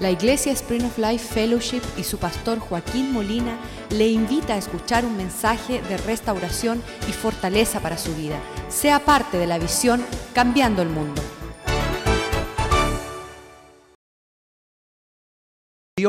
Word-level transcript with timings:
La 0.00 0.10
Iglesia 0.10 0.52
Spring 0.52 0.86
of 0.86 0.96
Life 0.96 1.28
Fellowship 1.34 1.82
y 1.98 2.04
su 2.04 2.16
pastor 2.16 2.58
Joaquín 2.58 3.12
Molina 3.12 3.58
le 3.90 4.08
invita 4.08 4.54
a 4.54 4.56
escuchar 4.56 5.04
un 5.04 5.14
mensaje 5.14 5.82
de 5.82 5.98
restauración 5.98 6.82
y 7.06 7.12
fortaleza 7.12 7.80
para 7.80 7.98
su 7.98 8.14
vida. 8.16 8.40
Sea 8.70 9.04
parte 9.04 9.36
de 9.36 9.46
la 9.46 9.58
visión 9.58 10.02
Cambiando 10.32 10.80
el 10.80 10.88
Mundo. 10.88 11.20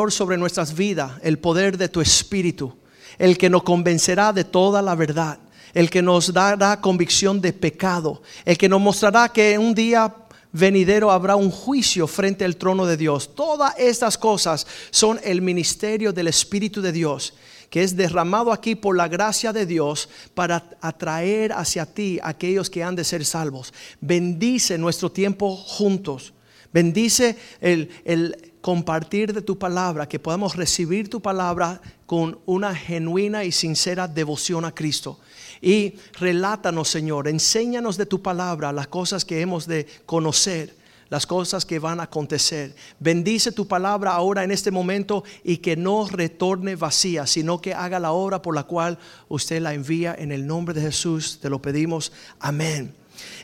sobre 0.10 0.38
nuestras 0.38 0.74
vidas, 0.74 1.20
el 1.22 1.38
poder 1.38 1.78
de 1.78 1.90
tu 1.90 2.00
espíritu, 2.00 2.78
el 3.18 3.38
que 3.38 3.50
nos 3.50 3.64
convencerá 3.64 4.32
de 4.32 4.46
toda 4.46 4.82
la 4.82 4.96
verdad, 4.96 5.40
el 5.74 5.90
que 5.90 6.02
nos 6.02 6.32
dará 6.32 6.80
convicción 6.80 7.42
de 7.42 7.52
pecado, 7.52 8.22
el 8.46 8.58
que 8.58 8.70
nos 8.70 8.80
mostrará 8.80 9.28
que 9.28 9.58
un 9.58 9.76
día 9.76 10.21
venidero 10.52 11.12
habrá 11.12 11.36
un 11.36 11.52
juicio 11.52 12.08
frente 12.08 12.46
al 12.46 12.58
trono 12.58 12.86
de 12.86 12.98
Dios. 12.98 13.36
Todas 13.36 13.74
estas 13.78 14.18
cosas 14.18 14.68
son 14.90 15.20
el 15.24 15.42
ministerio 15.42 16.14
del 16.14 16.28
Espíritu 16.28 16.82
de 16.82 16.92
Dios 16.92 17.34
que 17.72 17.84
es 17.84 17.96
derramado 17.96 18.52
aquí 18.52 18.76
por 18.76 18.98
la 18.98 19.08
gracia 19.08 19.54
de 19.54 19.66
Dios 19.66 20.10
para 20.36 20.70
atraer 20.82 21.54
hacia 21.54 21.86
ti 21.86 22.20
aquellos 22.22 22.70
que 22.70 22.84
han 22.84 22.98
de 22.98 23.06
ser 23.06 23.24
salvos. 23.24 23.74
Bendice 24.02 24.78
nuestro 24.78 25.10
tiempo 25.10 25.56
juntos. 25.56 26.34
Bendice 26.74 27.38
el, 27.62 27.90
el 28.04 28.52
compartir 28.60 29.34
de 29.34 29.42
tu 29.42 29.58
palabra, 29.58 30.08
que 30.08 30.20
podamos 30.20 30.58
recibir 30.58 31.10
tu 31.10 31.22
palabra 31.22 31.82
con 32.06 32.40
una 32.46 32.76
genuina 32.76 33.46
y 33.46 33.54
sincera 33.54 34.06
devoción 34.06 34.66
a 34.66 34.76
Cristo. 34.76 35.20
Y 35.62 35.96
relátanos, 36.20 36.90
Señor, 36.90 37.28
enséñanos 37.28 37.98
de 37.98 38.08
tu 38.08 38.22
palabra 38.22 38.74
las 38.74 38.88
cosas 38.88 39.24
que 39.24 39.42
hemos 39.42 39.68
de 39.68 39.86
conocer, 40.06 40.76
las 41.10 41.28
cosas 41.28 41.66
que 41.66 41.78
van 41.78 42.00
a 42.00 42.04
acontecer. 42.04 42.74
Bendice 43.00 43.52
tu 43.52 43.68
palabra 43.68 44.14
ahora 44.14 44.44
en 44.44 44.52
este 44.52 44.72
momento 44.72 45.24
y 45.44 45.58
que 45.58 45.76
no 45.76 46.08
retorne 46.08 46.76
vacía, 46.76 47.28
sino 47.28 47.62
que 47.62 47.74
haga 47.74 48.00
la 48.00 48.12
obra 48.12 48.42
por 48.42 48.56
la 48.56 48.64
cual 48.64 48.98
usted 49.28 49.62
la 49.62 49.74
envía 49.74 50.16
en 50.18 50.32
el 50.32 50.48
nombre 50.48 50.74
de 50.74 50.82
Jesús. 50.82 51.38
Te 51.40 51.50
lo 51.50 51.62
pedimos. 51.62 52.12
Amén. 52.40 52.96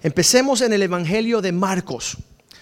Empecemos 0.01 0.61
en 0.61 0.73
el 0.73 0.81
Evangelio 0.81 1.41
de 1.41 1.51
Marcos. 1.51 2.17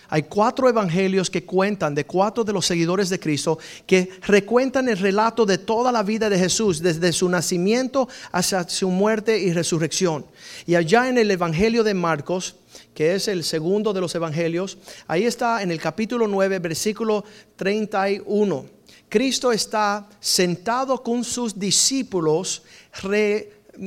Hay 0.10 0.24
cuatro 0.24 0.70
evangelios 0.70 1.30
que 1.30 1.46
cuentan 1.46 1.96
de 1.96 2.06
cuatro 2.06 2.44
de 2.44 2.54
los 2.54 2.66
seguidores 2.66 3.10
de 3.10 3.20
Cristo 3.20 3.58
que 3.86 4.10
recuentan 4.22 4.88
el 4.90 4.98
relato 4.98 5.46
de 5.46 5.58
toda 5.58 5.92
la 5.92 6.04
vida 6.04 6.30
de 6.30 6.38
Jesús, 6.38 6.82
desde 6.82 7.12
su 7.12 7.30
nacimiento 7.30 8.08
hasta 8.32 8.68
su 8.70 8.90
muerte 8.90 9.40
y 9.40 9.54
resurrección. 9.54 10.26
Y 10.66 10.76
allá 10.76 11.10
en 11.10 11.18
el 11.18 11.32
Evangelio 11.32 11.84
de 11.84 11.94
Marcos, 11.94 12.56
que 12.94 13.16
es 13.16 13.28
el 13.28 13.44
segundo 13.44 13.94
de 13.94 14.02
los 14.02 14.16
evangelios, 14.16 14.78
ahí 15.08 15.26
está 15.26 15.62
en 15.62 15.72
el 15.72 15.80
capítulo 15.80 16.28
9, 16.28 16.60
versículo 16.60 17.24
31. 17.56 18.66
Cristo 19.10 19.52
está 19.52 20.08
sentado 20.20 21.02
con 21.02 21.24
sus 21.24 21.58
discípulos, 21.58 22.64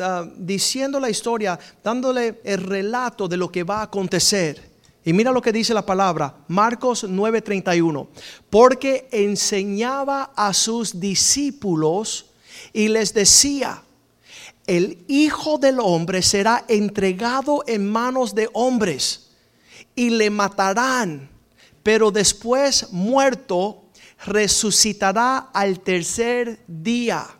ah, 0.00 0.26
diciendo 0.36 1.00
la 1.00 1.10
historia, 1.10 1.58
dándole 1.82 2.40
el 2.44 2.62
relato 2.62 3.28
de 3.28 3.36
lo 3.36 3.50
que 3.50 3.64
va 3.64 3.80
a 3.80 3.84
acontecer. 3.84 4.67
Y 5.04 5.12
mira 5.12 5.32
lo 5.32 5.40
que 5.40 5.52
dice 5.52 5.72
la 5.72 5.86
palabra, 5.86 6.34
Marcos 6.48 7.04
9:31, 7.04 8.08
porque 8.50 9.08
enseñaba 9.10 10.32
a 10.36 10.52
sus 10.52 10.98
discípulos 11.00 12.26
y 12.72 12.88
les 12.88 13.14
decía, 13.14 13.82
el 14.66 15.04
Hijo 15.08 15.56
del 15.56 15.80
Hombre 15.80 16.20
será 16.20 16.64
entregado 16.68 17.64
en 17.66 17.90
manos 17.90 18.34
de 18.34 18.50
hombres 18.52 19.30
y 19.94 20.10
le 20.10 20.28
matarán, 20.28 21.30
pero 21.82 22.10
después 22.10 22.92
muerto 22.92 23.84
resucitará 24.26 25.38
al 25.54 25.80
tercer 25.80 26.60
día. 26.66 27.37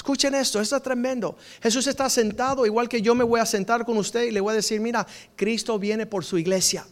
Escuchen 0.00 0.34
esto, 0.34 0.62
esto 0.62 0.76
es 0.76 0.82
tremendo. 0.82 1.36
Jesús 1.62 1.86
está 1.86 2.08
sentado, 2.08 2.64
igual 2.64 2.88
que 2.88 3.02
yo 3.02 3.14
me 3.14 3.22
voy 3.22 3.38
a 3.38 3.44
sentar 3.44 3.84
con 3.84 3.98
usted 3.98 4.22
y 4.22 4.30
le 4.30 4.40
voy 4.40 4.52
a 4.52 4.56
decir, 4.56 4.80
mira, 4.80 5.06
Cristo 5.36 5.78
viene 5.78 6.06
por 6.06 6.24
su 6.24 6.38
iglesia. 6.38 6.86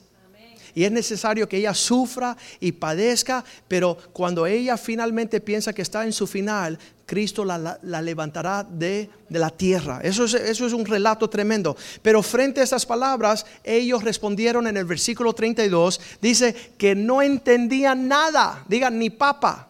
Y 0.74 0.84
es 0.84 0.92
necesario 0.92 1.48
que 1.48 1.56
ella 1.56 1.72
sufra 1.72 2.36
y 2.60 2.72
padezca, 2.72 3.46
pero 3.66 3.96
cuando 4.12 4.44
ella 4.44 4.76
finalmente 4.76 5.40
piensa 5.40 5.72
que 5.72 5.80
está 5.80 6.04
en 6.04 6.12
su 6.12 6.26
final, 6.26 6.78
Cristo 7.06 7.46
la, 7.46 7.78
levantará 7.82 8.62
de, 8.62 9.08
la 9.30 9.48
tierra. 9.48 10.00
Eso 10.02 10.24
es, 10.24 10.34
eso 10.34 10.66
es 10.66 10.74
un 10.74 10.84
relato 10.84 11.30
tremendo. 11.30 11.78
Pero 12.02 12.22
frente 12.22 12.60
a 12.60 12.64
estas 12.64 12.84
palabras, 12.84 13.46
ellos 13.64 14.04
respondieron 14.04 14.66
en 14.66 14.76
el 14.76 14.84
versículo 14.84 15.32
32, 15.32 15.98
dice 16.20 16.54
que 16.76 16.94
no 16.94 17.22
entendían 17.22 18.06
nada. 18.06 18.66
Digan, 18.68 18.98
ni 18.98 19.08
papa. 19.08 19.68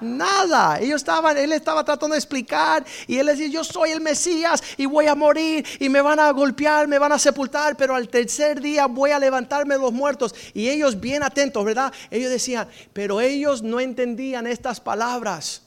Nada. 0.00 0.78
Ellos 0.80 1.02
estaban, 1.02 1.36
él 1.36 1.52
estaba 1.52 1.84
tratando 1.84 2.14
de 2.14 2.18
explicar 2.18 2.84
y 3.06 3.18
él 3.18 3.26
decía, 3.26 3.48
yo 3.48 3.64
soy 3.64 3.90
el 3.90 4.00
Mesías 4.00 4.62
y 4.76 4.86
voy 4.86 5.06
a 5.06 5.14
morir 5.14 5.64
y 5.78 5.88
me 5.88 6.00
van 6.00 6.20
a 6.20 6.30
golpear, 6.30 6.88
me 6.88 6.98
van 6.98 7.12
a 7.12 7.18
sepultar, 7.18 7.76
pero 7.76 7.94
al 7.94 8.08
tercer 8.08 8.60
día 8.60 8.86
voy 8.86 9.10
a 9.10 9.18
levantarme 9.18 9.74
de 9.74 9.80
los 9.80 9.92
muertos. 9.92 10.34
Y 10.54 10.68
ellos 10.68 11.00
bien 11.00 11.22
atentos, 11.22 11.64
¿verdad? 11.64 11.92
Ellos 12.10 12.30
decían, 12.30 12.68
pero 12.92 13.20
ellos 13.20 13.62
no 13.62 13.80
entendían 13.80 14.46
estas 14.46 14.80
palabras 14.80 15.62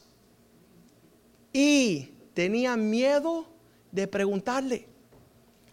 y 1.53 2.13
tenían 2.33 2.89
miedo 2.89 3.47
de 3.91 4.07
preguntarle. 4.07 4.87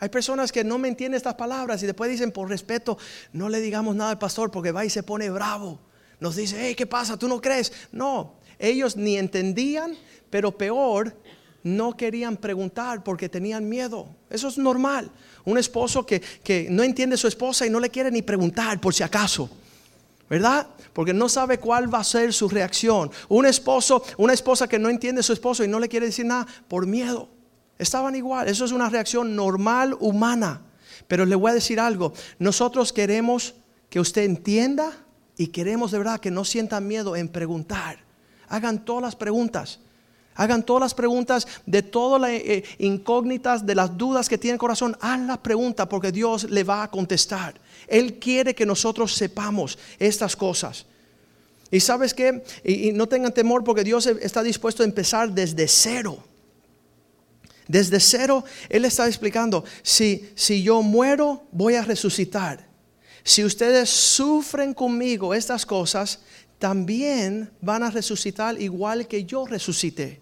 Hay 0.00 0.08
personas 0.10 0.52
que 0.52 0.62
no 0.62 0.78
me 0.78 0.88
entienden 0.88 1.16
estas 1.16 1.34
palabras 1.34 1.82
y 1.82 1.86
después 1.86 2.10
dicen, 2.10 2.30
por 2.30 2.48
respeto, 2.48 2.98
no 3.32 3.48
le 3.48 3.60
digamos 3.60 3.96
nada 3.96 4.10
al 4.10 4.18
pastor 4.18 4.50
porque 4.50 4.70
va 4.70 4.84
y 4.84 4.90
se 4.90 5.02
pone 5.02 5.28
bravo. 5.30 5.80
Nos 6.20 6.36
dice, 6.36 6.56
hey, 6.58 6.74
¿qué 6.74 6.86
pasa? 6.86 7.16
¿Tú 7.16 7.28
no 7.28 7.40
crees? 7.40 7.72
No, 7.92 8.38
ellos 8.58 8.96
ni 8.96 9.16
entendían, 9.16 9.96
pero 10.30 10.56
peor, 10.56 11.14
no 11.62 11.96
querían 11.96 12.36
preguntar 12.36 13.02
porque 13.02 13.28
tenían 13.28 13.68
miedo. 13.68 14.08
Eso 14.30 14.48
es 14.48 14.58
normal. 14.58 15.10
Un 15.44 15.58
esposo 15.58 16.04
que, 16.04 16.22
no 16.70 16.82
entiende 16.82 17.14
a 17.14 17.18
su 17.18 17.28
esposa 17.28 17.66
y 17.66 17.70
no 17.70 17.80
le 17.80 17.90
quiere 17.90 18.10
ni 18.10 18.22
preguntar 18.22 18.80
por 18.80 18.94
si 18.94 19.02
acaso. 19.02 19.50
¿Verdad? 20.28 20.66
Porque 20.92 21.14
no 21.14 21.28
sabe 21.28 21.58
cuál 21.58 21.92
va 21.92 22.00
a 22.00 22.04
ser 22.04 22.34
su 22.34 22.48
reacción. 22.48 23.10
Un 23.28 23.46
esposo, 23.46 24.02
una 24.18 24.34
esposa 24.34 24.68
que 24.68 24.78
no 24.78 24.90
entiende 24.90 25.20
a 25.20 25.22
su 25.22 25.32
esposo 25.32 25.64
y 25.64 25.68
no 25.68 25.80
le 25.80 25.88
quiere 25.88 26.06
decir 26.06 26.26
nada 26.26 26.46
por 26.68 26.86
miedo. 26.86 27.30
Estaban 27.78 28.14
igual. 28.14 28.46
Eso 28.46 28.64
es 28.64 28.72
una 28.72 28.90
reacción 28.90 29.34
normal, 29.34 29.96
humana. 30.00 30.60
Pero 31.06 31.24
le 31.24 31.34
voy 31.34 31.52
a 31.52 31.54
decir 31.54 31.80
algo. 31.80 32.12
Nosotros 32.38 32.92
queremos 32.92 33.54
que 33.88 34.00
usted 34.00 34.22
entienda 34.22 34.92
y 35.38 35.46
queremos 35.46 35.92
de 35.92 35.98
verdad 35.98 36.20
que 36.20 36.30
no 36.30 36.44
sienta 36.44 36.78
miedo 36.80 37.16
en 37.16 37.28
preguntar. 37.28 38.07
Hagan 38.48 38.84
todas 38.84 39.02
las 39.02 39.16
preguntas. 39.16 39.80
Hagan 40.34 40.62
todas 40.62 40.82
las 40.82 40.94
preguntas 40.94 41.48
de 41.66 41.82
todas 41.82 42.20
las 42.20 42.30
eh, 42.30 42.62
incógnitas, 42.78 43.66
de 43.66 43.74
las 43.74 43.98
dudas 43.98 44.28
que 44.28 44.38
tiene 44.38 44.52
el 44.52 44.58
corazón. 44.60 44.96
Haz 45.00 45.20
la 45.20 45.42
pregunta 45.42 45.88
porque 45.88 46.12
Dios 46.12 46.44
le 46.44 46.62
va 46.62 46.84
a 46.84 46.90
contestar. 46.90 47.60
Él 47.88 48.20
quiere 48.20 48.54
que 48.54 48.64
nosotros 48.64 49.14
sepamos 49.14 49.76
estas 49.98 50.36
cosas. 50.36 50.86
Y 51.72 51.80
sabes 51.80 52.14
que, 52.14 52.44
y, 52.64 52.92
no 52.92 53.08
tengan 53.08 53.34
temor 53.34 53.64
porque 53.64 53.82
Dios 53.82 54.06
está 54.06 54.44
dispuesto 54.44 54.84
a 54.84 54.86
empezar 54.86 55.32
desde 55.32 55.66
cero. 55.66 56.22
Desde 57.66 57.98
cero, 57.98 58.44
Él 58.68 58.84
está 58.84 59.08
explicando, 59.08 59.64
si, 59.82 60.30
si 60.36 60.62
yo 60.62 60.82
muero, 60.82 61.42
voy 61.50 61.74
a 61.74 61.82
resucitar. 61.82 62.66
Si 63.24 63.44
ustedes 63.44 63.90
sufren 63.90 64.72
conmigo 64.72 65.34
estas 65.34 65.66
cosas, 65.66 66.20
también 66.58 67.50
van 67.60 67.82
a 67.82 67.90
resucitar 67.90 68.60
igual 68.60 69.06
que 69.06 69.24
yo 69.24 69.46
resucité. 69.46 70.20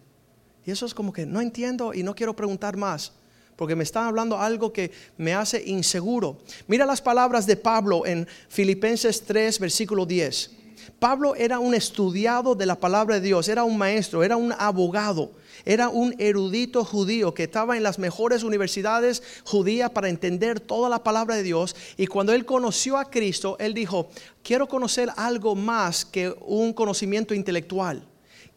Y 0.64 0.70
eso 0.70 0.84
es 0.86 0.94
como 0.94 1.12
que 1.12 1.26
no 1.26 1.40
entiendo 1.40 1.94
y 1.94 2.02
no 2.02 2.14
quiero 2.14 2.34
preguntar 2.34 2.76
más, 2.76 3.12
porque 3.56 3.76
me 3.76 3.84
están 3.84 4.06
hablando 4.06 4.38
algo 4.38 4.72
que 4.72 4.90
me 5.16 5.32
hace 5.32 5.62
inseguro. 5.66 6.38
Mira 6.66 6.84
las 6.84 7.00
palabras 7.00 7.46
de 7.46 7.56
Pablo 7.56 8.04
en 8.04 8.26
Filipenses 8.48 9.22
3, 9.24 9.60
versículo 9.60 10.04
10. 10.04 10.50
Pablo 10.98 11.34
era 11.34 11.58
un 11.58 11.74
estudiado 11.74 12.54
de 12.54 12.66
la 12.66 12.78
palabra 12.78 13.16
de 13.16 13.20
Dios, 13.20 13.48
era 13.48 13.64
un 13.64 13.78
maestro, 13.78 14.22
era 14.22 14.36
un 14.36 14.52
abogado, 14.52 15.32
era 15.64 15.88
un 15.88 16.14
erudito 16.18 16.84
judío 16.84 17.34
que 17.34 17.44
estaba 17.44 17.76
en 17.76 17.82
las 17.82 17.98
mejores 17.98 18.42
universidades 18.42 19.22
judías 19.44 19.90
para 19.90 20.08
entender 20.08 20.60
toda 20.60 20.88
la 20.88 21.02
palabra 21.02 21.36
de 21.36 21.42
Dios. 21.42 21.76
Y 21.96 22.06
cuando 22.06 22.32
él 22.32 22.44
conoció 22.44 22.98
a 22.98 23.10
Cristo, 23.10 23.56
él 23.58 23.74
dijo, 23.74 24.08
quiero 24.42 24.68
conocer 24.68 25.10
algo 25.16 25.54
más 25.54 26.04
que 26.04 26.34
un 26.40 26.72
conocimiento 26.72 27.34
intelectual. 27.34 28.06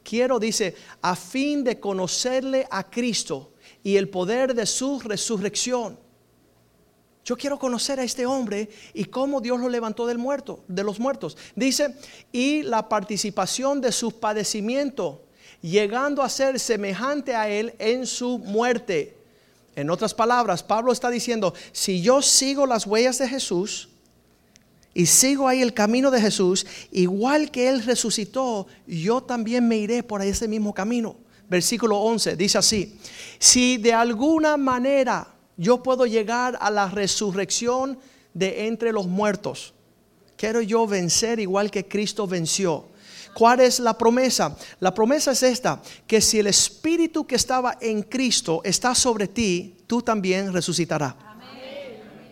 Quiero, 0.03 0.39
dice, 0.39 0.75
a 1.01 1.15
fin 1.15 1.63
de 1.63 1.79
conocerle 1.79 2.67
a 2.71 2.89
Cristo 2.89 3.53
y 3.83 3.97
el 3.97 4.09
poder 4.09 4.53
de 4.53 4.65
su 4.65 4.99
resurrección 4.99 5.97
yo 7.29 7.37
quiero 7.37 7.59
conocer 7.59 7.99
a 7.99 8.03
este 8.03 8.25
hombre 8.25 8.69
y 8.91 9.05
cómo 9.05 9.39
Dios 9.39 9.59
lo 9.59 9.69
levantó 9.69 10.07
del 10.07 10.17
muerto, 10.17 10.63
de 10.67 10.83
los 10.83 10.99
muertos. 10.99 11.37
Dice, 11.55 11.93
y 12.31 12.63
la 12.63 12.89
participación 12.89 13.81
de 13.81 13.91
su 13.91 14.19
padecimiento, 14.19 15.21
llegando 15.61 16.23
a 16.23 16.29
ser 16.29 16.59
semejante 16.59 17.35
a 17.35 17.47
él 17.47 17.75
en 17.77 18.07
su 18.07 18.39
muerte. 18.39 19.15
En 19.75 19.91
otras 19.91 20.15
palabras, 20.15 20.63
Pablo 20.63 20.91
está 20.91 21.11
diciendo, 21.11 21.53
si 21.71 22.01
yo 22.01 22.23
sigo 22.23 22.65
las 22.65 22.87
huellas 22.87 23.19
de 23.19 23.29
Jesús 23.29 23.89
y 24.95 25.05
sigo 25.05 25.47
ahí 25.47 25.61
el 25.61 25.75
camino 25.75 26.09
de 26.09 26.21
Jesús, 26.21 26.65
igual 26.91 27.51
que 27.51 27.69
Él 27.69 27.83
resucitó, 27.83 28.65
yo 28.87 29.21
también 29.21 29.67
me 29.67 29.77
iré 29.77 30.01
por 30.01 30.23
ese 30.23 30.47
mismo 30.47 30.73
camino. 30.73 31.15
Versículo 31.47 31.99
11 31.99 32.35
dice 32.35 32.57
así, 32.57 32.99
si 33.37 33.77
de 33.77 33.93
alguna 33.93 34.57
manera 34.57 35.35
yo 35.59 35.83
puedo 35.83 36.05
llegar 36.05 36.57
a 36.61 36.71
la 36.71 36.87
resurrección 36.87 37.99
de 38.33 38.67
entre 38.67 38.93
los 38.93 39.07
muertos, 39.07 39.73
quiero 40.37 40.61
yo 40.61 40.87
vencer 40.87 41.37
igual 41.39 41.69
que 41.69 41.85
Cristo 41.85 42.25
venció. 42.25 42.85
¿Cuál 43.33 43.59
es 43.59 43.79
la 43.79 43.97
promesa? 43.97 44.57
La 44.79 44.93
promesa 44.93 45.31
es 45.31 45.43
esta, 45.43 45.81
que 46.07 46.21
si 46.21 46.39
el 46.39 46.47
Espíritu 46.47 47.27
que 47.27 47.35
estaba 47.35 47.77
en 47.81 48.03
Cristo 48.03 48.61
está 48.63 48.95
sobre 48.95 49.27
ti, 49.27 49.75
tú 49.85 50.01
también 50.01 50.53
resucitarás. 50.53 51.15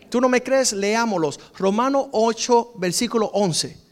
¿Tú 0.09 0.21
no 0.21 0.29
me 0.29 0.41
crees? 0.41 0.71
Leámoslos. 0.71 1.37
Romano 1.57 2.07
8, 2.13 2.75
versículo 2.77 3.29
11. 3.33 3.86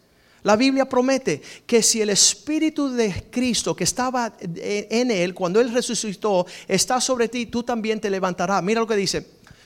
La 0.45 0.55
Biblia 0.55 0.87
promete 0.87 1.41
que 1.65 1.81
si 1.81 2.03
el 2.03 2.11
Espíritu 2.11 2.89
de 2.89 3.31
Cristo 3.31 3.75
que 3.75 3.83
estaba 3.83 4.31
en 4.39 5.09
él 5.09 5.33
cuando 5.33 5.59
él 5.59 5.73
resucitó 5.73 6.45
está 6.67 7.01
sobre 7.01 7.27
ti, 7.29 7.47
tú 7.47 7.63
también 7.63 7.99
te 7.99 8.11
levantarás. 8.11 8.61
Mira 8.61 8.81
lo 8.81 8.85
que 8.85 8.95
dice 8.95 9.25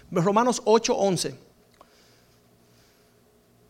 Romanos 0.09 0.61
8, 0.63 0.95
11. 0.95 1.35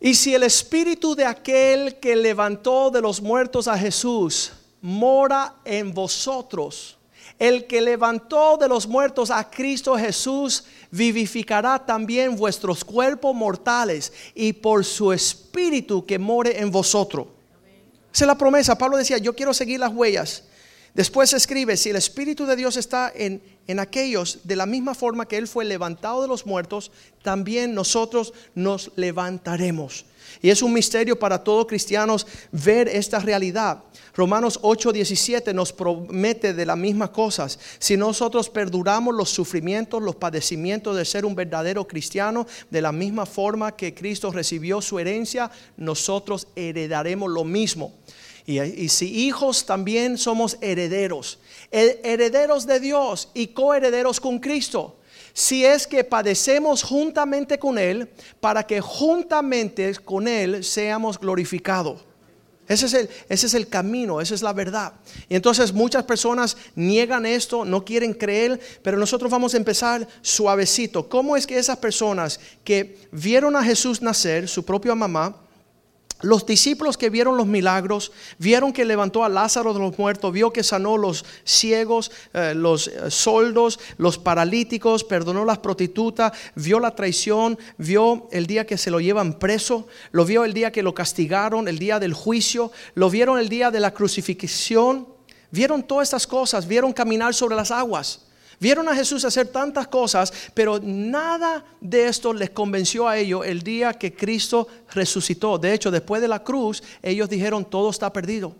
Y 0.01 0.13
si 0.13 0.35
el 0.35 0.43
Espíritu 0.43 1.15
de 1.15 1.25
aquel 1.25 1.95
que 1.95 2.15
levantó 2.15 2.91
de 2.91 3.01
los 3.01 3.23
muertos 3.23 3.67
a 3.67 3.75
Jesús 3.75 4.51
mora 4.79 5.55
en 5.65 5.91
vosotros, 5.91 6.98
el 7.39 7.65
que 7.65 7.81
levantó 7.81 8.57
de 8.57 8.67
los 8.67 8.85
muertos 8.85 9.31
a 9.31 9.49
Cristo 9.49 9.97
Jesús 9.97 10.65
vivificará 10.91 11.83
también 11.83 12.35
vuestros 12.35 12.83
cuerpos 12.83 13.33
mortales 13.33 14.11
y 14.35 14.51
por 14.53 14.83
su 14.83 15.13
espíritu 15.13 16.05
que 16.05 16.19
more 16.19 16.59
en 16.59 16.69
vosotros. 16.69 17.27
Esa 18.13 18.25
es 18.25 18.27
la 18.27 18.37
promesa. 18.37 18.77
Pablo 18.77 18.97
decía, 18.97 19.17
yo 19.17 19.33
quiero 19.33 19.53
seguir 19.53 19.79
las 19.79 19.93
huellas. 19.93 20.43
Después 20.99 21.31
escribe, 21.31 21.77
si 21.77 21.91
el 21.91 21.95
Espíritu 21.95 22.45
de 22.45 22.57
Dios 22.57 22.75
está 22.75 23.09
en, 23.15 23.41
en 23.67 23.79
aquellos, 23.79 24.39
de 24.43 24.57
la 24.57 24.65
misma 24.65 24.93
forma 24.93 25.29
que 25.29 25.37
Él 25.37 25.47
fue 25.47 25.63
levantado 25.63 26.21
de 26.21 26.27
los 26.27 26.45
muertos, 26.45 26.91
también 27.21 27.73
nosotros 27.73 28.33
nos 28.53 28.91
levantaremos. 28.97 30.03
Y 30.41 30.49
es 30.49 30.61
un 30.61 30.73
misterio 30.73 31.17
para 31.17 31.41
todos 31.41 31.67
cristianos 31.67 32.27
ver 32.51 32.89
esta 32.89 33.19
realidad. 33.19 33.81
Romanos 34.13 34.59
8:17 34.61 35.53
nos 35.53 35.71
promete 35.71 36.53
de 36.53 36.65
las 36.65 36.77
mismas 36.77 37.11
cosas. 37.11 37.57
Si 37.79 37.95
nosotros 37.95 38.49
perduramos 38.49 39.15
los 39.15 39.29
sufrimientos, 39.29 40.03
los 40.03 40.15
padecimientos 40.15 40.97
de 40.97 41.05
ser 41.05 41.25
un 41.25 41.33
verdadero 41.33 41.87
cristiano, 41.87 42.45
de 42.69 42.81
la 42.81 42.91
misma 42.91 43.25
forma 43.25 43.73
que 43.73 43.93
Cristo 43.93 44.33
recibió 44.33 44.81
su 44.81 44.99
herencia, 44.99 45.49
nosotros 45.77 46.47
heredaremos 46.57 47.31
lo 47.31 47.45
mismo. 47.45 47.93
Y, 48.49 48.89
si 48.89 49.27
hijos 49.27 49.63
también 49.63 50.17
somos 50.17 50.57
herederos, 50.59 51.37
herederos 51.69 52.65
de 52.65 52.79
Dios 52.79 53.29
y 53.35 53.47
coherederos 53.47 54.19
con 54.19 54.39
Cristo 54.39 54.95
si 55.33 55.63
es 55.63 55.85
que 55.85 56.03
padecemos 56.03 56.81
juntamente 56.81 57.59
con 57.59 57.77
Él, 57.77 58.09
para 58.41 58.65
que 58.65 58.81
juntamente 58.81 59.93
con 60.03 60.27
Él 60.27 60.63
seamos 60.63 61.19
glorificados. 61.19 62.03
Ese 62.67 62.87
es, 62.87 62.93
el, 62.95 63.09
ese 63.29 63.47
es 63.47 63.53
el 63.53 63.67
camino, 63.69 64.19
esa 64.19 64.33
es 64.33 64.41
la 64.41 64.51
verdad. 64.51 64.93
Y 65.29 65.35
entonces 65.35 65.71
muchas 65.71 66.03
personas 66.03 66.57
niegan 66.75 67.25
esto, 67.25 67.63
no 67.63 67.85
quieren 67.85 68.13
creer, 68.13 68.59
pero 68.81 68.97
nosotros 68.97 69.31
vamos 69.31 69.53
a 69.53 69.57
empezar 69.57 70.07
suavecito. 70.21 71.07
¿Cómo 71.07 71.37
es 71.37 71.47
que 71.47 71.57
esas 71.57 71.77
personas 71.77 72.39
que 72.63 72.97
vieron 73.11 73.55
a 73.55 73.63
Jesús 73.63 74.01
nacer, 74.01 74.47
su 74.47 74.65
propia 74.65 74.93
mamá, 74.93 75.35
los 76.21 76.45
discípulos 76.45 76.97
que 76.97 77.09
vieron 77.09 77.37
los 77.37 77.47
milagros, 77.47 78.11
vieron 78.37 78.73
que 78.73 78.85
levantó 78.85 79.23
a 79.23 79.29
Lázaro 79.29 79.73
de 79.73 79.79
los 79.79 79.97
muertos, 79.97 80.33
vio 80.33 80.51
que 80.51 80.63
sanó 80.63 80.97
los 80.97 81.25
ciegos, 81.45 82.11
eh, 82.33 82.53
los 82.55 82.87
eh, 82.87 83.09
soldos, 83.09 83.79
los 83.97 84.17
paralíticos, 84.17 85.03
perdonó 85.03 85.45
las 85.45 85.59
prostitutas, 85.59 86.33
vio 86.55 86.79
la 86.79 86.95
traición, 86.95 87.57
vio 87.77 88.27
el 88.31 88.47
día 88.47 88.65
que 88.65 88.77
se 88.77 88.91
lo 88.91 88.99
llevan 88.99 89.39
preso, 89.39 89.87
lo 90.11 90.25
vio 90.25 90.43
el 90.43 90.53
día 90.53 90.71
que 90.71 90.83
lo 90.83 90.93
castigaron, 90.93 91.67
el 91.67 91.79
día 91.79 91.99
del 91.99 92.13
juicio, 92.13 92.71
lo 92.95 93.09
vieron 93.09 93.39
el 93.39 93.47
día 93.47 93.71
de 93.71 93.79
la 93.79 93.93
crucifixión, 93.93 95.07
vieron 95.51 95.83
todas 95.83 96.07
estas 96.07 96.27
cosas, 96.27 96.67
vieron 96.67 96.91
caminar 96.91 97.33
sobre 97.33 97.55
las 97.55 97.71
aguas. 97.71 98.28
Vieron 98.59 98.89
a 98.89 98.95
Jesús 98.95 99.23
hacer 99.23 99.47
tantas 99.47 99.87
cosas, 99.87 100.33
pero 100.53 100.79
nada 100.83 101.63
de 101.79 102.07
esto 102.07 102.33
les 102.33 102.49
convenció 102.49 103.07
a 103.07 103.17
ellos 103.17 103.45
el 103.45 103.61
día 103.61 103.93
que 103.93 104.13
Cristo 104.13 104.67
resucitó. 104.91 105.57
De 105.57 105.73
hecho, 105.73 105.91
después 105.91 106.21
de 106.21 106.27
la 106.27 106.43
cruz, 106.43 106.83
ellos 107.01 107.29
dijeron, 107.29 107.63
todo 107.63 107.89
está 107.89 108.11
perdido. 108.11 108.53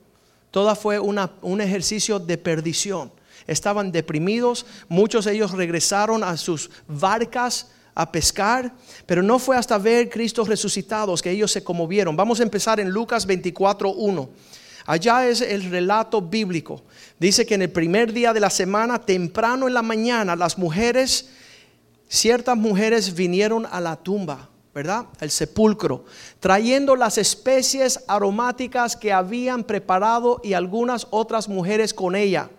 Todo 0.52 0.74
fue 0.76 1.00
un 1.00 1.62
ejercicio 1.62 2.18
de 2.18 2.38
perdición. 2.38 3.12
Estaban 3.46 3.92
deprimidos, 3.92 4.66
muchos 4.88 5.26
de 5.26 5.34
ellos 5.34 5.52
regresaron 5.52 6.24
a 6.24 6.38
sus 6.38 6.70
barcas 6.88 7.72
a 7.94 8.10
pescar, 8.10 8.72
pero 9.06 9.22
no 9.22 9.38
fue 9.38 9.58
hasta 9.58 9.78
ver 9.78 10.10
Cristo 10.10 10.46
resucitados 10.46 11.22
que 11.22 11.32
ellos 11.32 11.52
se 11.52 11.64
conmovieron. 11.64 12.16
Vamos 12.16 12.40
a 12.40 12.44
empezar 12.44 12.80
en 12.80 12.90
Lucas 12.90 13.28
24.1. 13.28 14.30
Allá 14.86 15.28
es 15.28 15.42
el 15.42 15.70
relato 15.70 16.22
bíblico. 16.22 16.84
Dice 17.20 17.46
que 17.46 17.56
en 17.56 17.64
el 17.64 17.72
primer 17.72 18.14
día 18.14 18.34
de 18.34 18.40
la 18.40 18.50
semana, 18.50 19.00
temprano 19.00 19.68
en 19.68 19.74
la 19.74 19.82
mañana, 19.82 20.36
las 20.36 20.58
mujeres, 20.58 21.30
ciertas 22.08 22.58
mujeres 22.58 23.14
vinieron 23.14 23.66
a 23.70 23.80
la 23.80 23.96
tumba, 23.96 24.50
¿verdad? 24.74 25.06
El 25.20 25.32
sepulcro, 25.32 26.06
trayendo 26.40 26.96
las 26.96 27.18
especies 27.18 28.04
aromáticas 28.08 28.96
que 28.96 29.12
habían 29.12 29.64
preparado 29.64 30.42
y 30.44 30.54
algunas 30.54 31.08
otras 31.10 31.50
mujeres 31.50 31.94
con 31.94 32.16
ella. 32.16 32.50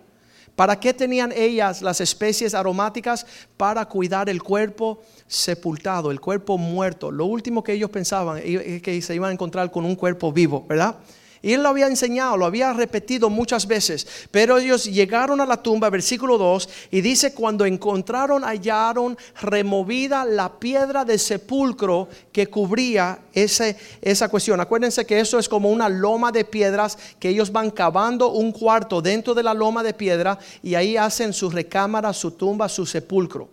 ¿Para 0.55 0.79
qué 0.79 0.93
tenían 0.93 1.31
ellas 1.31 1.81
las 1.81 2.01
especies 2.01 2.53
aromáticas? 2.53 3.25
Para 3.57 3.85
cuidar 3.85 4.29
el 4.29 4.43
cuerpo 4.43 5.01
sepultado, 5.25 6.11
el 6.11 6.19
cuerpo 6.19 6.57
muerto. 6.57 7.09
Lo 7.09 7.25
último 7.25 7.63
que 7.63 7.73
ellos 7.73 7.89
pensaban 7.89 8.39
es 8.43 8.81
que 8.81 9.01
se 9.01 9.15
iban 9.15 9.29
a 9.29 9.33
encontrar 9.33 9.71
con 9.71 9.85
un 9.85 9.95
cuerpo 9.95 10.31
vivo, 10.31 10.65
¿verdad? 10.67 10.97
Y 11.43 11.53
él 11.53 11.63
lo 11.63 11.69
había 11.69 11.87
enseñado, 11.87 12.37
lo 12.37 12.45
había 12.45 12.71
repetido 12.71 13.29
muchas 13.29 13.65
veces. 13.65 14.07
Pero 14.29 14.59
ellos 14.59 14.85
llegaron 14.85 15.41
a 15.41 15.45
la 15.45 15.57
tumba, 15.57 15.89
versículo 15.89 16.37
2, 16.37 16.69
y 16.91 17.01
dice, 17.01 17.33
cuando 17.33 17.65
encontraron, 17.65 18.43
hallaron 18.43 19.17
removida 19.41 20.23
la 20.23 20.59
piedra 20.59 21.03
del 21.03 21.17
sepulcro 21.17 22.07
que 22.31 22.45
cubría 22.45 23.19
ese, 23.33 23.75
esa 24.01 24.29
cuestión. 24.29 24.61
Acuérdense 24.61 25.05
que 25.05 25.19
eso 25.19 25.39
es 25.39 25.49
como 25.49 25.71
una 25.71 25.89
loma 25.89 26.31
de 26.31 26.45
piedras, 26.45 26.97
que 27.19 27.29
ellos 27.29 27.51
van 27.51 27.71
cavando 27.71 28.31
un 28.31 28.51
cuarto 28.51 29.01
dentro 29.01 29.33
de 29.33 29.41
la 29.41 29.55
loma 29.55 29.81
de 29.81 29.95
piedra 29.95 30.37
y 30.61 30.75
ahí 30.75 30.95
hacen 30.95 31.33
su 31.33 31.49
recámara, 31.49 32.13
su 32.13 32.31
tumba, 32.31 32.69
su 32.69 32.85
sepulcro. 32.85 33.49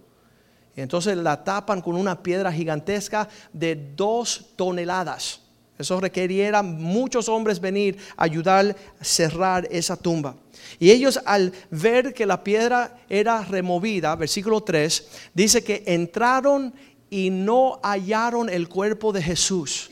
Entonces 0.76 1.16
la 1.16 1.42
tapan 1.42 1.80
con 1.80 1.96
una 1.96 2.22
piedra 2.22 2.52
gigantesca 2.52 3.28
de 3.52 3.74
dos 3.96 4.50
toneladas. 4.56 5.47
Eso 5.78 6.00
requeriera 6.00 6.62
muchos 6.62 7.28
hombres 7.28 7.60
venir 7.60 7.98
a 8.16 8.24
ayudar 8.24 8.76
a 9.00 9.04
cerrar 9.04 9.68
esa 9.70 9.96
tumba. 9.96 10.34
Y 10.80 10.90
ellos 10.90 11.20
al 11.24 11.52
ver 11.70 12.12
que 12.12 12.26
la 12.26 12.42
piedra 12.42 12.98
era 13.08 13.44
removida, 13.44 14.16
versículo 14.16 14.60
3, 14.60 15.08
dice 15.34 15.62
que 15.62 15.84
entraron 15.86 16.74
y 17.10 17.30
no 17.30 17.80
hallaron 17.82 18.50
el 18.50 18.68
cuerpo 18.68 19.12
de 19.12 19.22
Jesús. 19.22 19.90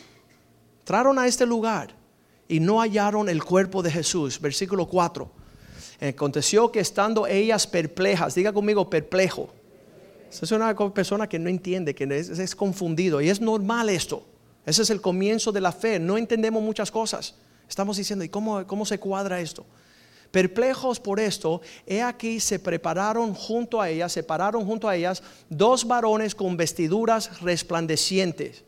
Entraron 0.81 1.19
a 1.19 1.27
este 1.27 1.47
lugar 1.47 1.95
y 2.49 2.61
no 2.61 2.81
hallaron 2.81 3.29
el 3.29 3.43
cuerpo 3.45 3.83
de 3.83 3.91
Jesús. 3.91 4.41
Versículo 4.41 4.87
4. 4.87 5.31
Aconteció 6.01 6.71
que 6.71 6.81
estando 6.81 7.27
ellas 7.27 7.67
perplejas, 7.67 8.35
diga 8.35 8.53
conmigo 8.53 8.91
perplejo. 8.91 9.49
Es 10.31 10.53
una 10.53 10.75
persona 10.93 11.29
que 11.29 11.39
no 11.39 11.49
entiende, 11.49 11.95
que 11.95 12.05
es, 12.05 12.29
es 12.29 12.55
confundido. 12.55 13.21
Y 13.21 13.31
es 13.31 13.41
normal 13.41 13.89
esto. 13.89 14.25
Ese 14.67 14.83
es 14.83 14.91
el 14.91 15.01
comienzo 15.01 15.53
de 15.53 15.61
la 15.61 15.73
fe. 15.73 15.99
No 15.99 16.19
entendemos 16.19 16.63
muchas 16.63 16.91
cosas. 16.91 17.37
Estamos 17.69 17.97
diciendo, 17.97 18.25
¿y 18.25 18.29
cómo, 18.29 18.67
cómo 18.67 18.85
se 18.85 18.99
cuadra 18.99 19.41
esto? 19.41 19.65
Perplejos 20.31 21.01
por 21.01 21.21
esto, 21.21 21.63
he 21.87 22.03
aquí 22.03 22.41
se 22.41 22.59
prepararon 22.59 23.33
junto 23.33 23.81
a 23.81 23.89
ellas, 23.89 24.13
se 24.13 24.23
pararon 24.23 24.67
junto 24.67 24.89
a 24.89 24.97
ellas 24.97 25.23
dos 25.49 25.87
varones 25.87 26.35
con 26.35 26.57
vestiduras 26.57 27.41
resplandecientes, 27.41 28.65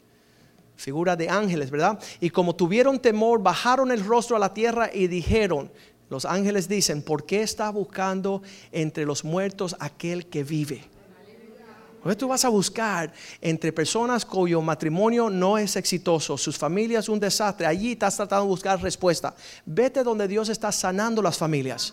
figura 0.76 1.16
de 1.16 1.28
ángeles, 1.28 1.70
¿verdad? 1.70 1.98
Y 2.20 2.30
como 2.30 2.54
tuvieron 2.54 3.00
temor, 3.00 3.42
bajaron 3.42 3.90
el 3.90 4.04
rostro 4.04 4.36
a 4.36 4.38
la 4.38 4.54
tierra 4.54 4.88
y 4.92 5.08
dijeron, 5.08 5.70
los 6.08 6.24
ángeles 6.24 6.68
dicen, 6.68 7.02
¿por 7.02 7.26
qué 7.26 7.42
está 7.42 7.70
buscando 7.70 8.40
entre 8.72 9.04
los 9.04 9.24
muertos 9.24 9.76
aquel 9.78 10.26
que 10.26 10.44
vive? 10.44 10.84
Tú 12.16 12.28
vas 12.28 12.44
a 12.44 12.48
buscar 12.48 13.12
entre 13.40 13.72
personas 13.72 14.24
cuyo 14.24 14.62
matrimonio 14.62 15.28
no 15.28 15.58
es 15.58 15.76
exitoso, 15.76 16.38
sus 16.38 16.56
familias 16.56 17.08
un 17.08 17.20
desastre, 17.20 17.66
allí 17.66 17.92
estás 17.92 18.16
tratando 18.16 18.44
de 18.44 18.50
buscar 18.50 18.80
respuesta. 18.80 19.34
Vete 19.66 20.02
donde 20.02 20.28
Dios 20.28 20.48
está 20.48 20.72
sanando 20.72 21.20
las 21.20 21.36
familias. 21.36 21.92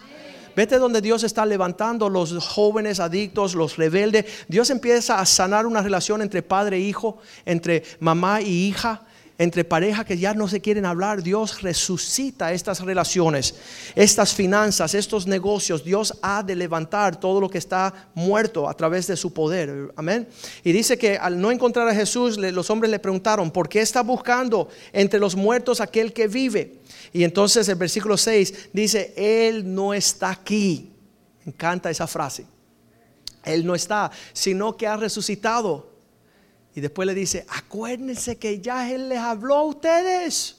Vete 0.55 0.77
donde 0.77 1.01
Dios 1.01 1.23
está 1.23 1.45
levantando 1.45 2.09
los 2.09 2.37
jóvenes 2.47 3.01
adictos, 3.01 3.55
los 3.55 3.75
rebeldes. 3.75 4.25
Dios 4.47 4.69
empieza 4.69 5.19
a 5.19 5.25
sanar 5.25 5.65
una 5.65 5.81
relación 5.81 6.21
entre 6.21 6.41
padre 6.41 6.77
e 6.77 6.79
hijo, 6.79 7.17
entre 7.45 7.83
mamá 7.99 8.41
y 8.41 8.67
hija. 8.67 9.03
Entre 9.37 9.65
pareja 9.65 10.05
que 10.05 10.17
ya 10.17 10.33
no 10.33 10.47
se 10.47 10.61
quieren 10.61 10.85
hablar, 10.85 11.21
Dios 11.21 11.61
resucita 11.61 12.53
estas 12.53 12.79
relaciones, 12.79 13.55
estas 13.93 14.33
finanzas, 14.33 14.93
estos 14.93 15.27
negocios. 15.27 15.83
Dios 15.83 16.17
ha 16.21 16.41
de 16.41 16.55
levantar 16.55 17.19
todo 17.19 17.41
lo 17.41 17.49
que 17.49 17.57
está 17.57 18.09
muerto 18.13 18.69
a 18.69 18.73
través 18.73 19.07
de 19.07 19.17
su 19.17 19.33
poder. 19.33 19.91
Amén. 19.97 20.27
Y 20.63 20.71
dice 20.71 20.97
que 20.97 21.17
al 21.17 21.39
no 21.39 21.51
encontrar 21.51 21.87
a 21.87 21.93
Jesús, 21.93 22.37
los 22.37 22.69
hombres 22.69 22.89
le 22.89 22.99
preguntaron, 22.99 23.51
¿por 23.51 23.67
qué 23.67 23.81
está 23.81 24.03
buscando 24.03 24.69
entre 24.93 25.19
los 25.19 25.35
muertos 25.35 25.81
aquel 25.81 26.13
que 26.13 26.27
vive? 26.27 26.79
Y 27.11 27.25
entonces 27.25 27.67
el 27.67 27.75
versículo 27.75 28.15
6 28.15 28.69
dice, 28.71 29.13
Él 29.17 29.73
no 29.73 29.93
está 29.93 30.29
aquí. 30.29 30.93
Me 31.43 31.51
encanta 31.51 31.89
esa 31.89 32.07
frase. 32.07 32.45
Él 33.43 33.65
no 33.65 33.75
está, 33.75 34.11
sino 34.31 34.77
que 34.77 34.87
ha 34.87 34.95
resucitado. 34.95 35.94
Y 36.75 36.81
después 36.81 37.07
le 37.07 37.13
dice, 37.13 37.45
acuérdense 37.47 38.37
que 38.37 38.59
ya 38.59 38.91
Él 38.91 39.07
les 39.07 39.19
habló 39.19 39.55
a 39.55 39.63
ustedes. 39.63 40.57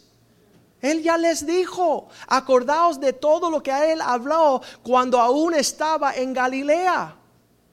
Él 0.81 1.03
ya 1.03 1.19
les 1.19 1.47
dijo, 1.47 2.09
acordaos 2.27 2.99
de 2.99 3.13
todo 3.13 3.51
lo 3.51 3.63
que 3.63 3.71
a 3.71 3.93
Él 3.93 4.01
habló 4.01 4.63
cuando 4.83 5.21
aún 5.21 5.53
estaba 5.55 6.15
en 6.15 6.33
Galilea. 6.33 7.15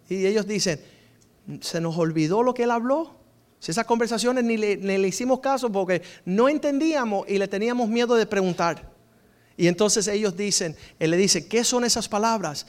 Y 0.10 0.26
ellos 0.26 0.46
dicen, 0.46 0.82
¿se 1.62 1.80
nos 1.80 1.98
olvidó 1.98 2.44
lo 2.44 2.54
que 2.54 2.64
Él 2.64 2.72
habló? 2.72 3.16
Si 3.60 3.72
esas 3.72 3.86
conversaciones 3.86 4.44
ni 4.44 4.58
le, 4.58 4.76
ni 4.76 4.98
le 4.98 5.08
hicimos 5.08 5.40
caso 5.40 5.72
porque 5.72 6.02
no 6.26 6.50
entendíamos 6.50 7.26
y 7.30 7.38
le 7.38 7.48
teníamos 7.48 7.88
miedo 7.88 8.16
de 8.16 8.26
preguntar. 8.26 8.92
Y 9.56 9.68
entonces 9.68 10.06
ellos 10.10 10.36
dicen, 10.36 10.76
Él 11.00 11.12
le 11.12 11.18
dice, 11.18 11.48
¿qué 11.48 11.64
son 11.64 11.86
esas 11.86 12.10
palabras? 12.10 12.68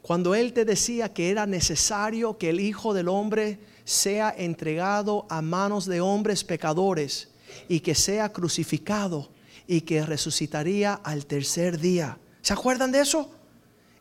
Cuando 0.00 0.34
Él 0.34 0.52
te 0.52 0.64
decía 0.64 1.12
que 1.12 1.30
era 1.30 1.46
necesario 1.46 2.38
que 2.38 2.50
el 2.50 2.58
Hijo 2.58 2.92
del 2.92 3.06
Hombre 3.06 3.60
sea 3.84 4.34
entregado 4.36 5.26
a 5.28 5.42
manos 5.42 5.86
de 5.86 6.00
hombres 6.00 6.44
pecadores 6.44 7.28
y 7.68 7.80
que 7.80 7.94
sea 7.94 8.32
crucificado 8.32 9.28
y 9.66 9.82
que 9.82 10.04
resucitaría 10.04 10.94
al 10.94 11.26
tercer 11.26 11.78
día. 11.78 12.18
¿Se 12.40 12.52
acuerdan 12.52 12.92
de 12.92 13.00
eso? 13.00 13.30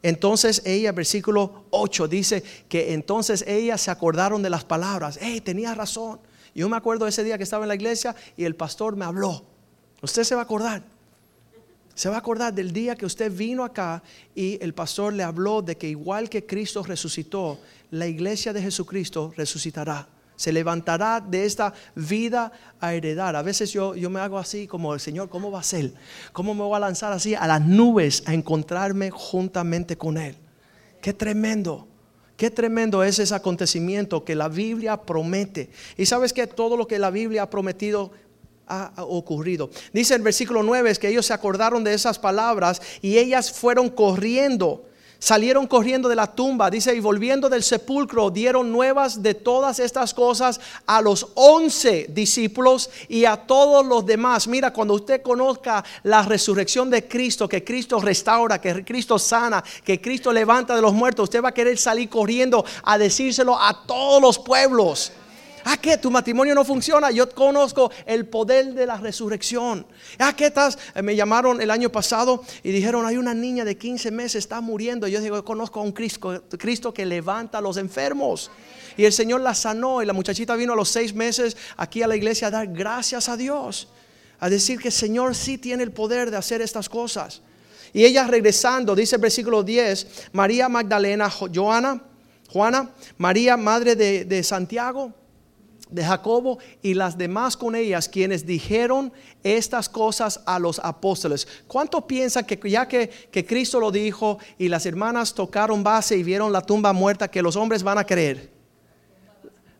Entonces 0.03 0.61
ella, 0.65 0.91
versículo 0.91 1.65
8, 1.69 2.07
dice 2.07 2.43
que 2.67 2.93
entonces 2.93 3.43
ellas 3.47 3.81
se 3.81 3.91
acordaron 3.91 4.41
de 4.41 4.49
las 4.49 4.63
palabras. 4.63 5.19
Hey, 5.21 5.41
tenía 5.41 5.75
razón. 5.75 6.19
Yo 6.55 6.67
me 6.67 6.77
acuerdo 6.77 7.07
ese 7.07 7.23
día 7.23 7.37
que 7.37 7.43
estaba 7.43 7.63
en 7.65 7.69
la 7.69 7.75
iglesia 7.75 8.15
y 8.35 8.45
el 8.45 8.55
pastor 8.55 8.95
me 8.95 9.05
habló. 9.05 9.45
Usted 10.01 10.23
se 10.23 10.35
va 10.35 10.41
a 10.41 10.43
acordar. 10.45 10.83
Se 12.01 12.09
va 12.09 12.15
a 12.15 12.17
acordar 12.17 12.51
del 12.51 12.73
día 12.73 12.95
que 12.95 13.05
usted 13.05 13.31
vino 13.31 13.63
acá 13.63 14.01
y 14.33 14.57
el 14.59 14.73
pastor 14.73 15.13
le 15.13 15.21
habló 15.21 15.61
de 15.61 15.77
que 15.77 15.87
igual 15.87 16.31
que 16.31 16.47
Cristo 16.47 16.81
resucitó, 16.81 17.59
la 17.91 18.07
iglesia 18.07 18.53
de 18.53 18.59
Jesucristo 18.63 19.31
resucitará. 19.37 20.07
Se 20.35 20.51
levantará 20.51 21.21
de 21.21 21.45
esta 21.45 21.75
vida 21.93 22.51
a 22.79 22.95
heredar. 22.95 23.35
A 23.35 23.43
veces 23.43 23.71
yo, 23.71 23.93
yo 23.93 24.09
me 24.09 24.19
hago 24.19 24.39
así 24.39 24.65
como 24.65 24.95
el 24.95 24.99
Señor, 24.99 25.29
¿cómo 25.29 25.51
va 25.51 25.59
a 25.59 25.63
ser? 25.63 25.93
¿Cómo 26.33 26.55
me 26.55 26.63
voy 26.63 26.75
a 26.75 26.79
lanzar 26.79 27.13
así 27.13 27.35
a 27.35 27.45
las 27.45 27.61
nubes 27.61 28.23
a 28.25 28.33
encontrarme 28.33 29.11
juntamente 29.11 29.95
con 29.95 30.17
Él? 30.17 30.35
Qué 31.03 31.13
tremendo. 31.13 31.87
Qué 32.35 32.49
tremendo 32.49 33.03
es 33.03 33.19
ese 33.19 33.35
acontecimiento 33.35 34.25
que 34.25 34.33
la 34.33 34.49
Biblia 34.49 35.03
promete. 35.03 35.69
Y 35.97 36.07
sabes 36.07 36.33
que 36.33 36.47
todo 36.47 36.77
lo 36.77 36.87
que 36.87 36.97
la 36.97 37.11
Biblia 37.11 37.43
ha 37.43 37.49
prometido 37.51 38.11
ha 38.67 38.91
ocurrido. 38.97 39.69
Dice 39.93 40.15
el 40.15 40.21
versículo 40.21 40.63
9 40.63 40.91
es 40.91 40.99
que 40.99 41.09
ellos 41.09 41.25
se 41.25 41.33
acordaron 41.33 41.83
de 41.83 41.93
esas 41.93 42.19
palabras 42.19 42.81
y 43.01 43.17
ellas 43.17 43.51
fueron 43.51 43.89
corriendo. 43.89 44.85
Salieron 45.23 45.67
corriendo 45.67 46.09
de 46.09 46.15
la 46.15 46.25
tumba, 46.25 46.71
dice, 46.71 46.95
y 46.95 46.99
volviendo 46.99 47.47
del 47.47 47.61
sepulcro, 47.61 48.31
dieron 48.31 48.71
nuevas 48.71 49.21
de 49.21 49.35
todas 49.35 49.77
estas 49.77 50.15
cosas 50.15 50.59
a 50.87 50.99
los 50.99 51.27
once 51.35 52.07
discípulos 52.09 52.89
y 53.07 53.25
a 53.25 53.37
todos 53.37 53.85
los 53.85 54.03
demás. 54.03 54.47
Mira, 54.47 54.73
cuando 54.73 54.95
usted 54.95 55.21
conozca 55.21 55.85
la 56.01 56.23
resurrección 56.23 56.89
de 56.89 57.07
Cristo, 57.07 57.47
que 57.47 57.63
Cristo 57.63 57.99
restaura, 58.01 58.59
que 58.59 58.83
Cristo 58.83 59.19
sana, 59.19 59.63
que 59.83 60.01
Cristo 60.01 60.33
levanta 60.33 60.75
de 60.75 60.81
los 60.81 60.93
muertos, 60.93 61.25
usted 61.25 61.43
va 61.43 61.49
a 61.49 61.53
querer 61.53 61.77
salir 61.77 62.09
corriendo 62.09 62.65
a 62.81 62.97
decírselo 62.97 63.55
a 63.61 63.85
todos 63.85 64.19
los 64.23 64.39
pueblos. 64.39 65.11
¿Ah, 65.63 65.77
qué? 65.77 65.97
¿Tu 65.97 66.09
matrimonio 66.09 66.55
no 66.55 66.65
funciona? 66.65 67.11
Yo 67.11 67.29
conozco 67.29 67.91
el 68.05 68.25
poder 68.25 68.73
de 68.73 68.85
la 68.85 68.97
resurrección. 68.97 69.85
¿Ah, 70.17 70.35
qué 70.35 70.47
estás? 70.47 70.77
Eh, 70.95 71.01
me 71.01 71.15
llamaron 71.15 71.61
el 71.61 71.69
año 71.69 71.91
pasado 71.91 72.43
y 72.63 72.71
dijeron, 72.71 73.05
hay 73.05 73.17
una 73.17 73.33
niña 73.33 73.63
de 73.63 73.77
15 73.77 74.11
meses, 74.11 74.35
está 74.35 74.61
muriendo. 74.61 75.07
Yo 75.07 75.21
digo, 75.21 75.35
yo 75.35 75.45
conozco 75.45 75.79
a 75.79 75.83
un 75.83 75.91
Cristo, 75.91 76.43
Cristo 76.57 76.93
que 76.93 77.05
levanta 77.05 77.59
a 77.59 77.61
los 77.61 77.77
enfermos. 77.77 78.49
Y 78.97 79.05
el 79.05 79.13
Señor 79.13 79.41
la 79.41 79.53
sanó 79.53 80.01
y 80.01 80.05
la 80.05 80.13
muchachita 80.13 80.55
vino 80.55 80.73
a 80.73 80.75
los 80.75 80.89
seis 80.89 81.13
meses 81.13 81.55
aquí 81.77 82.01
a 82.01 82.07
la 82.07 82.15
iglesia 82.15 82.47
a 82.47 82.51
dar 82.51 82.67
gracias 82.67 83.29
a 83.29 83.37
Dios. 83.37 83.87
A 84.39 84.49
decir 84.49 84.79
que 84.79 84.87
el 84.87 84.93
Señor 84.93 85.35
sí 85.35 85.57
tiene 85.57 85.83
el 85.83 85.91
poder 85.91 86.31
de 86.31 86.37
hacer 86.37 86.61
estas 86.61 86.89
cosas. 86.89 87.41
Y 87.93 88.05
ella 88.05 88.25
regresando, 88.25 88.95
dice 88.95 89.15
el 89.17 89.21
versículo 89.21 89.63
10, 89.63 90.29
María 90.31 90.69
Magdalena, 90.69 91.29
Joana, 91.29 92.01
Juana, 92.49 92.89
María, 93.17 93.57
madre 93.57 93.95
de 93.95 94.43
Santiago 94.43 95.13
de 95.91 96.03
Jacobo 96.03 96.57
y 96.81 96.93
las 96.93 97.17
demás 97.17 97.55
con 97.55 97.75
ellas, 97.75 98.09
quienes 98.09 98.45
dijeron 98.45 99.13
estas 99.43 99.89
cosas 99.89 100.41
a 100.45 100.57
los 100.57 100.79
apóstoles. 100.79 101.47
¿Cuánto 101.67 102.07
piensan 102.07 102.45
que 102.45 102.57
ya 102.69 102.87
que, 102.87 103.09
que, 103.09 103.45
Cristo 103.45 103.79
lo 103.79 103.91
dijo 103.91 104.39
y 104.57 104.69
las 104.69 104.85
hermanas 104.85 105.33
tocaron 105.33 105.83
base 105.83 106.17
y 106.17 106.23
vieron 106.23 106.51
la 106.51 106.61
tumba 106.61 106.93
muerta, 106.93 107.29
que 107.29 107.41
los 107.41 107.55
hombres 107.55 107.83
van 107.83 107.97
a 107.97 108.05
creer? 108.05 108.49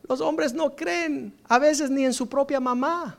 Los 0.08 0.20
hombres 0.20 0.52
no 0.52 0.76
creen 0.76 1.34
a 1.48 1.58
veces 1.58 1.90
ni 1.90 2.04
en 2.04 2.12
su 2.12 2.28
propia 2.28 2.60
mamá. 2.60 3.18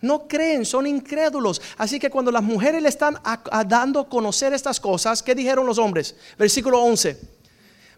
No 0.00 0.26
creen, 0.26 0.64
son 0.64 0.86
incrédulos. 0.86 1.62
Así 1.76 2.00
que 2.00 2.10
cuando 2.10 2.32
las 2.32 2.42
mujeres 2.42 2.82
le 2.82 2.88
están 2.88 3.18
dando 3.68 4.00
a 4.00 4.08
conocer 4.08 4.52
estas 4.52 4.80
cosas, 4.80 5.22
¿qué 5.22 5.34
dijeron 5.34 5.64
los 5.64 5.78
hombres? 5.78 6.16
Versículo 6.36 6.82
11 6.82 7.41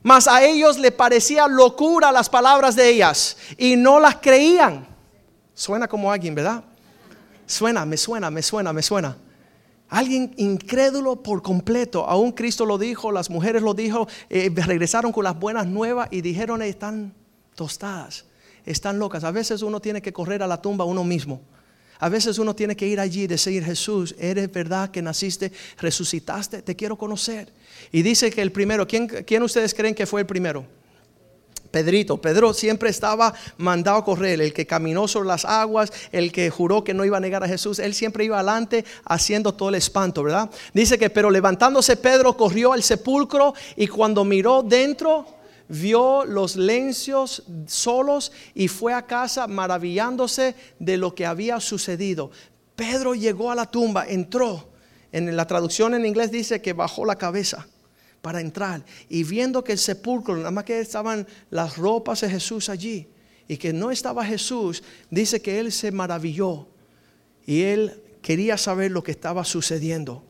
mas 0.05 0.29
a 0.29 0.45
ellos 0.45 0.79
le 0.79 0.93
parecía 0.93 1.49
locura 1.49 2.13
las 2.13 2.29
palabras 2.29 2.77
de 2.77 2.91
ellas 2.91 3.39
y 3.57 3.75
no 3.75 3.99
las 3.99 4.17
creían. 4.17 4.87
Suena 5.55 5.89
como 5.89 6.13
alguien, 6.13 6.35
¿verdad? 6.35 6.63
Suena, 7.47 7.87
me 7.87 7.97
suena, 7.97 8.31
me 8.31 8.43
suena, 8.43 8.75
me 8.75 8.83
suena. 8.83 9.17
Alguien 9.89 10.35
incrédulo 10.37 11.23
por 11.23 11.41
completo. 11.41 12.05
Aún 12.07 12.33
Cristo 12.33 12.67
lo 12.67 12.77
dijo, 12.77 13.13
las 13.13 13.31
mujeres 13.31 13.63
lo 13.63 13.73
dijo, 13.73 14.07
eh, 14.29 14.53
regresaron 14.55 15.11
con 15.11 15.25
las 15.25 15.41
buenas 15.41 15.67
nuevas 15.67 16.09
y 16.11 16.21
dijeron, 16.21 16.61
están 16.61 17.15
tostadas, 17.55 18.27
están 18.67 18.99
locas. 18.99 19.25
A 19.25 19.31
veces 19.31 19.63
uno 19.63 19.81
tiene 19.81 20.03
que 20.03 20.13
correr 20.13 20.43
a 20.43 20.47
la 20.47 20.61
tumba 20.61 20.85
uno 20.85 21.03
mismo. 21.03 21.41
A 22.05 22.11
veces 22.11 22.39
uno 22.39 22.55
tiene 22.55 22.77
que 22.77 22.87
ir 22.87 23.01
allí 23.01 23.23
y 23.23 23.27
decir, 23.27 23.65
Jesús, 23.65 24.15
eres 24.19 24.53
verdad 24.53 24.91
que 24.91 25.01
naciste, 25.01 25.51
resucitaste, 25.79 26.61
te 26.61 26.77
quiero 26.77 26.99
conocer. 26.99 27.51
Y 27.93 28.03
dice 28.03 28.31
que 28.31 28.43
el 28.43 28.53
primero, 28.53 28.87
¿quién, 28.87 29.07
quién 29.09 29.43
ustedes 29.43 29.73
creen 29.73 29.95
que 29.95 30.05
fue 30.05 30.21
el 30.21 30.27
primero? 30.27 30.67
Pedrito, 31.71 32.19
Pedro 32.19 32.53
siempre 32.53 32.91
estaba 32.91 33.33
mandado 33.57 33.97
a 33.97 34.05
correr, 34.05 34.39
el 34.43 34.53
que 34.53 34.67
caminó 34.67 35.09
sobre 35.09 35.29
las 35.29 35.47
aguas, 35.47 35.95
el 36.13 36.31
que 36.31 36.51
juró 36.51 36.85
que 36.85 36.93
no 36.93 37.07
iba 37.07 37.17
a 37.17 37.21
negar 37.21 37.43
a 37.43 37.49
Jesús, 37.49 37.79
él 37.79 37.95
siempre 37.95 38.27
iba 38.27 38.37
adelante 38.37 38.85
haciendo 39.07 39.55
todo 39.55 39.71
el 39.71 39.77
espanto, 39.77 40.23
¿verdad? 40.23 40.51
Dice 40.75 40.99
que, 40.99 41.09
pero 41.09 41.31
levantándose 41.31 41.97
Pedro 41.97 42.37
corrió 42.37 42.75
al 42.75 42.83
sepulcro 42.83 43.55
y 43.77 43.87
cuando 43.87 44.27
miró 44.27 44.63
dentro, 44.63 45.27
vio 45.69 46.25
los 46.25 46.57
lencios 46.57 47.45
solos 47.67 48.33
y 48.55 48.69
fue 48.69 48.93
a 48.93 49.07
casa 49.07 49.47
maravillándose 49.47 50.55
de 50.79 50.97
lo 50.97 51.15
que 51.15 51.27
había 51.27 51.61
sucedido. 51.61 52.31
Pedro 52.77 53.15
llegó 53.15 53.51
a 53.51 53.55
la 53.55 53.71
tumba, 53.71 54.07
entró. 54.07 54.71
En 55.13 55.37
la 55.37 55.47
traducción 55.47 55.95
en 55.95 56.07
inglés 56.07 56.33
dice 56.33 56.61
que 56.61 56.73
bajó 56.73 57.05
la 57.05 57.17
cabeza 57.17 57.69
para 58.21 58.41
entrar 58.41 58.85
y 59.09 59.23
viendo 59.23 59.63
que 59.63 59.73
el 59.73 59.79
sepulcro, 59.79 60.37
nada 60.37 60.51
más 60.51 60.65
que 60.65 60.81
estaban 60.81 61.27
las 61.51 61.77
ropas 61.77 62.23
de 62.23 62.31
Jesús 62.31 62.69
allí 62.69 63.07
y 63.47 63.57
que 63.57 63.73
no 63.73 63.91
estaba 63.91 64.25
Jesús, 64.25 64.83
dice 65.11 65.41
que 65.41 65.61
él 65.61 65.71
se 65.71 65.93
maravilló 65.93 66.67
y 67.47 67.63
él 67.63 68.03
quería 68.23 68.57
saber 68.59 68.91
lo 68.91 69.05
que 69.05 69.13
estaba 69.13 69.45
sucediendo. 69.45 70.25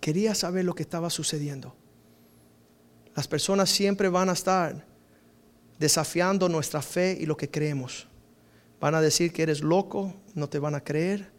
Quería 0.00 0.34
saber 0.34 0.64
lo 0.64 0.74
que 0.74 0.84
estaba 0.84 1.10
sucediendo. 1.10 1.76
Las 3.14 3.28
personas 3.28 3.68
siempre 3.70 4.08
van 4.08 4.28
a 4.28 4.32
estar 4.32 4.86
desafiando 5.78 6.48
nuestra 6.48 6.80
fe 6.80 7.16
y 7.20 7.26
lo 7.26 7.36
que 7.36 7.50
creemos. 7.50 8.06
Van 8.80 8.94
a 8.94 9.00
decir 9.00 9.32
que 9.32 9.42
eres 9.42 9.60
loco, 9.60 10.14
no 10.34 10.48
te 10.48 10.58
van 10.58 10.74
a 10.74 10.82
creer. 10.82 11.30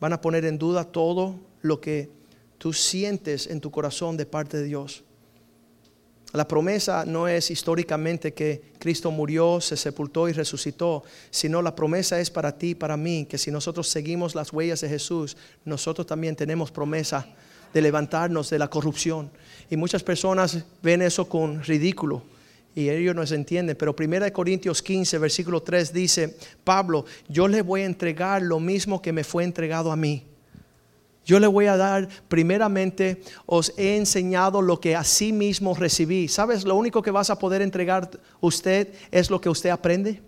Van 0.00 0.12
a 0.12 0.20
poner 0.20 0.44
en 0.44 0.58
duda 0.58 0.84
todo 0.84 1.38
lo 1.60 1.80
que 1.80 2.10
tú 2.58 2.72
sientes 2.72 3.46
en 3.46 3.60
tu 3.60 3.70
corazón 3.70 4.16
de 4.16 4.26
parte 4.26 4.56
de 4.56 4.64
Dios. 4.64 5.04
La 6.32 6.46
promesa 6.46 7.04
no 7.04 7.26
es 7.26 7.50
históricamente 7.50 8.32
que 8.32 8.72
Cristo 8.78 9.10
murió, 9.10 9.60
se 9.60 9.76
sepultó 9.76 10.28
y 10.28 10.32
resucitó, 10.32 11.02
sino 11.30 11.60
la 11.60 11.74
promesa 11.74 12.20
es 12.20 12.30
para 12.30 12.56
ti 12.56 12.76
para 12.76 12.96
mí, 12.96 13.26
que 13.26 13.36
si 13.36 13.50
nosotros 13.50 13.88
seguimos 13.88 14.36
las 14.36 14.52
huellas 14.52 14.80
de 14.80 14.88
Jesús, 14.88 15.36
nosotros 15.64 16.06
también 16.06 16.36
tenemos 16.36 16.70
promesa 16.70 17.26
de 17.72 17.82
levantarnos 17.82 18.50
de 18.50 18.58
la 18.58 18.68
corrupción. 18.68 19.30
Y 19.68 19.76
muchas 19.76 20.02
personas 20.02 20.64
ven 20.82 21.02
eso 21.02 21.28
con 21.28 21.62
ridículo 21.62 22.22
y 22.74 22.88
ellos 22.88 23.14
no 23.14 23.26
se 23.26 23.34
entienden, 23.34 23.76
pero 23.76 23.94
1 23.98 24.32
Corintios 24.32 24.82
15, 24.82 25.18
versículo 25.18 25.62
3 25.62 25.92
dice, 25.92 26.36
Pablo, 26.62 27.04
yo 27.28 27.48
le 27.48 27.62
voy 27.62 27.82
a 27.82 27.86
entregar 27.86 28.42
lo 28.42 28.60
mismo 28.60 29.02
que 29.02 29.12
me 29.12 29.24
fue 29.24 29.44
entregado 29.44 29.90
a 29.90 29.96
mí. 29.96 30.24
Yo 31.24 31.38
le 31.38 31.46
voy 31.46 31.66
a 31.66 31.76
dar, 31.76 32.08
primeramente, 32.28 33.22
os 33.44 33.72
he 33.76 33.96
enseñado 33.96 34.62
lo 34.62 34.80
que 34.80 34.96
a 34.96 35.04
sí 35.04 35.32
mismo 35.32 35.74
recibí. 35.74 36.28
¿Sabes? 36.28 36.64
Lo 36.64 36.76
único 36.76 37.02
que 37.02 37.10
vas 37.10 37.30
a 37.30 37.38
poder 37.38 37.60
entregar 37.60 38.10
usted 38.40 38.92
es 39.10 39.30
lo 39.30 39.40
que 39.40 39.48
usted 39.48 39.70
aprende. 39.70 40.22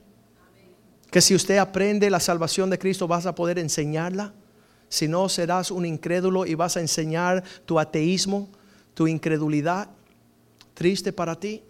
Que 1.10 1.20
si 1.20 1.34
usted 1.34 1.58
aprende 1.58 2.10
la 2.10 2.20
salvación 2.20 2.70
de 2.70 2.78
Cristo, 2.78 3.08
vas 3.08 3.26
a 3.26 3.34
poder 3.34 3.58
enseñarla. 3.58 4.34
Si 4.92 5.08
no, 5.08 5.30
serás 5.30 5.70
un 5.70 5.86
incrédulo 5.86 6.44
y 6.44 6.54
vas 6.54 6.76
a 6.76 6.80
enseñar 6.80 7.42
tu 7.64 7.78
ateísmo, 7.78 8.50
tu 8.92 9.06
incredulidad. 9.06 9.88
Triste 10.74 11.14
para 11.14 11.34
ti. 11.34 11.62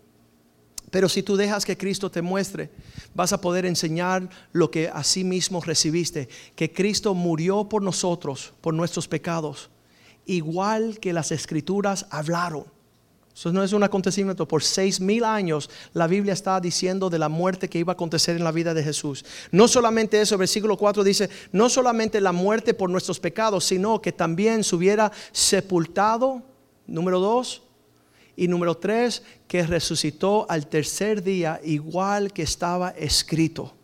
Pero 0.91 1.09
si 1.09 1.23
tú 1.23 1.37
dejas 1.37 1.65
que 1.65 1.79
Cristo 1.79 2.11
te 2.11 2.21
muestre, 2.21 2.69
vas 3.15 3.33
a 3.33 3.41
poder 3.41 3.65
enseñar 3.65 4.29
lo 4.51 4.73
que 4.73 4.89
a 4.89 5.05
sí 5.05 5.23
mismo 5.23 5.61
recibiste, 5.61 6.29
que 6.57 6.73
Cristo 6.73 7.15
murió 7.15 7.69
por 7.69 7.81
nosotros, 7.81 8.55
por 8.61 8.75
nuestros 8.75 9.07
pecados, 9.07 9.71
igual 10.27 10.99
que 10.99 11.13
las 11.13 11.31
escrituras 11.31 12.07
hablaron. 12.11 12.65
Eso 13.35 13.53
no 13.53 13.63
es 13.63 13.73
un 13.73 13.83
acontecimiento. 13.83 14.47
Por 14.47 14.63
seis 14.63 15.01
mil 15.01 15.25
años 15.25 15.71
la 15.95 16.07
Biblia 16.07 16.35
está 16.35 16.61
diciendo 16.61 17.09
de 17.09 17.19
la 17.19 17.29
muerte 17.29 17.69
que 17.69 17.79
iba 17.79 17.93
a 17.93 17.95
acontecer 17.95 18.37
en 18.37 18.45
la 18.45 18.53
vida 18.53 18.75
de 18.75 18.85
Jesús. 18.85 19.25
No 19.51 19.69
solamente 19.69 20.21
eso, 20.21 20.37
versículo 20.37 20.77
4 20.77 21.03
dice, 21.03 21.31
no 21.51 21.69
solamente 21.69 22.21
la 22.21 22.33
muerte 22.33 22.75
por 22.75 22.91
nuestros 22.91 23.19
pecados, 23.21 23.65
sino 23.65 24.03
que 24.03 24.13
también 24.13 24.65
se 24.65 24.77
hubiera 24.77 25.13
sepultado, 25.33 26.43
número 26.87 27.21
dos, 27.21 27.63
y 28.37 28.49
número 28.49 28.77
tres, 28.77 29.23
que 29.47 29.67
resucitó 29.67 30.47
al 30.49 30.67
tercer 30.67 31.23
día 31.23 31.61
igual 31.65 32.33
que 32.33 32.43
estaba 32.43 32.91
escrito. 32.91 33.75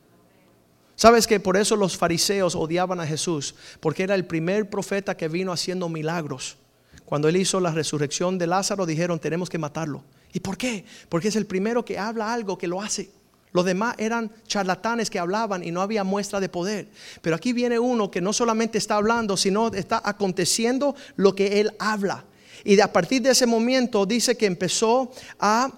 ¿Sabes 0.95 1.27
que 1.27 1.39
por 1.39 1.57
eso 1.57 1.77
los 1.77 1.97
fariseos 1.97 2.55
odiaban 2.57 2.99
a 2.99 3.07
Jesús? 3.07 3.55
Porque 3.79 4.03
era 4.03 4.15
el 4.15 4.27
primer 4.27 4.69
profeta 4.69 5.17
que 5.17 5.29
vino 5.29 5.53
haciendo 5.53 5.89
milagros. 5.89 6.57
Cuando 7.09 7.27
él 7.27 7.39
hizo 7.39 7.59
la 7.59 7.71
resurrección 7.71 8.37
de 8.37 8.47
Lázaro 8.47 8.85
dijeron 8.85 9.19
tenemos 9.19 9.49
que 9.49 9.57
matarlo. 9.57 10.05
¿Y 10.35 10.41
por 10.41 10.59
qué? 10.59 10.85
Porque 11.09 11.29
es 11.29 11.37
el 11.37 11.47
primero 11.47 11.83
que 11.83 11.99
habla 11.99 12.35
algo 12.35 12.59
que 12.59 12.69
lo 12.69 12.83
hace. 12.83 13.09
Los 13.53 13.65
demás 13.65 13.95
eran 13.97 14.31
charlatanes 14.47 15.09
que 15.09 15.19
hablaban 15.19 15.65
y 15.65 15.71
no 15.71 15.81
había 15.81 16.05
muestra 16.05 16.39
de 16.39 16.51
poder. 16.51 16.89
Pero 17.23 17.35
aquí 17.35 17.55
viene 17.55 17.79
uno 17.79 18.11
que 18.11 18.21
no 18.21 18.35
solamente 18.35 18.77
está 18.77 18.97
hablando, 18.97 19.39
sino 19.39 19.69
está 19.69 20.03
aconteciendo 20.05 20.95
lo 21.17 21.35
que 21.35 21.63
él 21.63 21.73
habla. 21.79 22.27
Y 22.63 22.79
a 22.79 22.93
partir 22.93 23.23
de 23.23 23.31
ese 23.31 23.47
momento 23.47 24.05
dice 24.05 24.37
que 24.37 24.45
empezó 24.45 25.11
a 25.41 25.73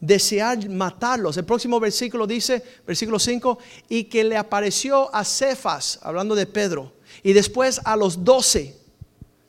desear 0.00 0.68
matarlos. 0.68 1.36
El 1.36 1.44
próximo 1.44 1.78
versículo 1.78 2.26
dice, 2.26 2.60
versículo 2.84 3.20
5, 3.20 3.56
y 3.88 4.04
que 4.04 4.24
le 4.24 4.36
apareció 4.36 5.14
a 5.14 5.24
Cefas, 5.24 6.00
hablando 6.02 6.34
de 6.34 6.46
Pedro, 6.46 6.92
y 7.22 7.34
después 7.34 7.80
a 7.84 7.94
los 7.94 8.24
doce. 8.24 8.84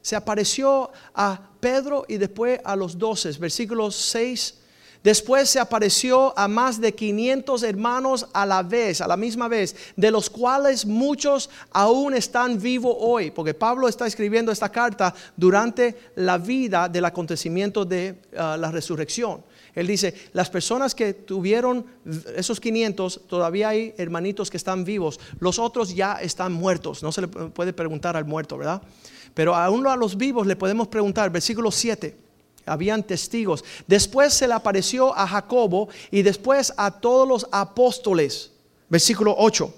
Se 0.07 0.15
apareció 0.15 0.89
a 1.13 1.37
Pedro 1.59 2.05
y 2.07 2.15
después 2.15 2.61
a 2.63 2.77
los 2.77 2.97
doce. 2.97 3.29
Versículo 3.33 3.91
6 3.91 4.53
Después 5.03 5.49
se 5.49 5.59
apareció 5.59 6.37
a 6.37 6.47
más 6.47 6.81
de 6.81 6.93
500 6.93 7.63
hermanos 7.63 8.27
a 8.33 8.45
la 8.45 8.63
vez, 8.63 9.01
a 9.01 9.07
la 9.07 9.15
misma 9.15 9.47
vez, 9.47 9.75
de 9.95 10.11
los 10.11 10.29
cuales 10.29 10.85
muchos 10.85 11.49
aún 11.71 12.13
están 12.13 12.59
vivos 12.61 12.95
hoy, 12.99 13.31
porque 13.31 13.53
Pablo 13.53 13.87
está 13.87 14.07
escribiendo 14.07 14.51
esta 14.51 14.69
carta 14.69 15.13
durante 15.35 15.95
la 16.15 16.37
vida 16.37 16.89
del 16.89 17.05
acontecimiento 17.05 17.85
de 17.85 18.15
ah, 18.37 18.57
la 18.59 18.71
resurrección. 18.71 19.43
Él 19.75 19.87
dice, 19.87 20.13
las 20.33 20.49
personas 20.49 20.95
que 20.95 21.13
tuvieron 21.13 21.85
esos 22.35 22.59
500, 22.59 23.21
todavía 23.27 23.69
hay 23.69 23.93
hermanitos 23.97 24.49
que 24.49 24.57
están 24.57 24.83
vivos, 24.83 25.19
los 25.39 25.59
otros 25.59 25.93
ya 25.93 26.13
están 26.15 26.51
muertos, 26.51 27.03
no 27.03 27.11
se 27.11 27.21
le 27.21 27.27
puede 27.27 27.73
preguntar 27.73 28.17
al 28.17 28.25
muerto, 28.25 28.57
¿verdad? 28.57 28.81
Pero 29.37 29.53
aún 29.53 29.85
a 29.85 29.95
los 29.95 30.17
vivos 30.17 30.47
le 30.47 30.55
podemos 30.55 30.87
preguntar, 30.87 31.29
versículo 31.29 31.69
7 31.69 32.17
habían 32.65 33.03
testigos. 33.03 33.63
Después 33.85 34.33
se 34.33 34.47
le 34.47 34.55
apareció 34.55 35.15
a 35.15 35.27
Jacobo 35.27 35.89
y 36.09 36.23
después 36.23 36.73
a 36.75 36.89
todos 36.89 37.27
los 37.27 37.47
apóstoles. 37.51 38.51
Versículo 38.89 39.35
8. 39.37 39.71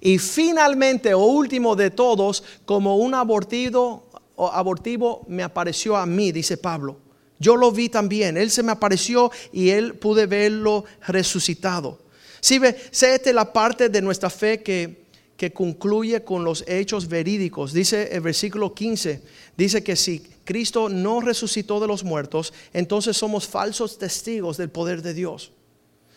Y 0.00 0.18
finalmente, 0.18 1.14
o 1.14 1.24
último 1.24 1.76
de 1.76 1.90
todos, 1.90 2.42
como 2.64 2.96
un 2.96 3.14
abortivo, 3.14 4.08
o 4.34 4.48
abortivo 4.48 5.24
me 5.28 5.44
apareció 5.44 5.96
a 5.96 6.04
mí, 6.04 6.32
dice 6.32 6.56
Pablo. 6.56 6.96
Yo 7.38 7.54
lo 7.54 7.70
vi 7.70 7.90
también, 7.90 8.36
él 8.36 8.50
se 8.50 8.64
me 8.64 8.72
apareció 8.72 9.30
y 9.52 9.70
él 9.70 9.94
pude 9.94 10.26
verlo 10.26 10.84
resucitado. 11.06 12.00
Si 12.40 12.58
ve, 12.58 12.76
esta 12.90 13.06
es 13.06 13.34
la 13.34 13.52
parte 13.52 13.88
de 13.88 14.02
nuestra 14.02 14.30
fe 14.30 14.64
que, 14.64 15.01
que 15.42 15.52
concluye 15.52 16.22
con 16.22 16.44
los 16.44 16.62
hechos 16.68 17.08
verídicos. 17.08 17.72
Dice 17.72 18.10
el 18.12 18.20
versículo 18.20 18.72
15, 18.72 19.20
dice 19.56 19.82
que 19.82 19.96
si 19.96 20.20
Cristo 20.44 20.88
no 20.88 21.20
resucitó 21.20 21.80
de 21.80 21.88
los 21.88 22.04
muertos, 22.04 22.54
entonces 22.72 23.16
somos 23.16 23.48
falsos 23.48 23.98
testigos 23.98 24.56
del 24.56 24.70
poder 24.70 25.02
de 25.02 25.14
Dios. 25.14 25.50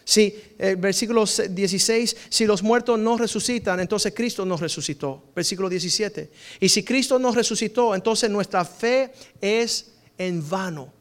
Si, 0.04 0.40
el 0.60 0.76
versículo 0.76 1.26
16, 1.26 2.18
si 2.30 2.46
los 2.46 2.62
muertos 2.62 3.00
no 3.00 3.18
resucitan, 3.18 3.80
entonces 3.80 4.14
Cristo 4.16 4.46
no 4.46 4.58
resucitó. 4.58 5.24
Versículo 5.36 5.70
17. 5.70 6.30
Y 6.60 6.70
si 6.70 6.84
Cristo 6.84 7.18
no 7.18 7.32
resucitó, 7.32 7.96
entonces 7.96 8.30
nuestra 8.30 8.64
fe 8.64 9.12
es 9.42 9.94
en 10.20 10.48
vano. 10.48 10.94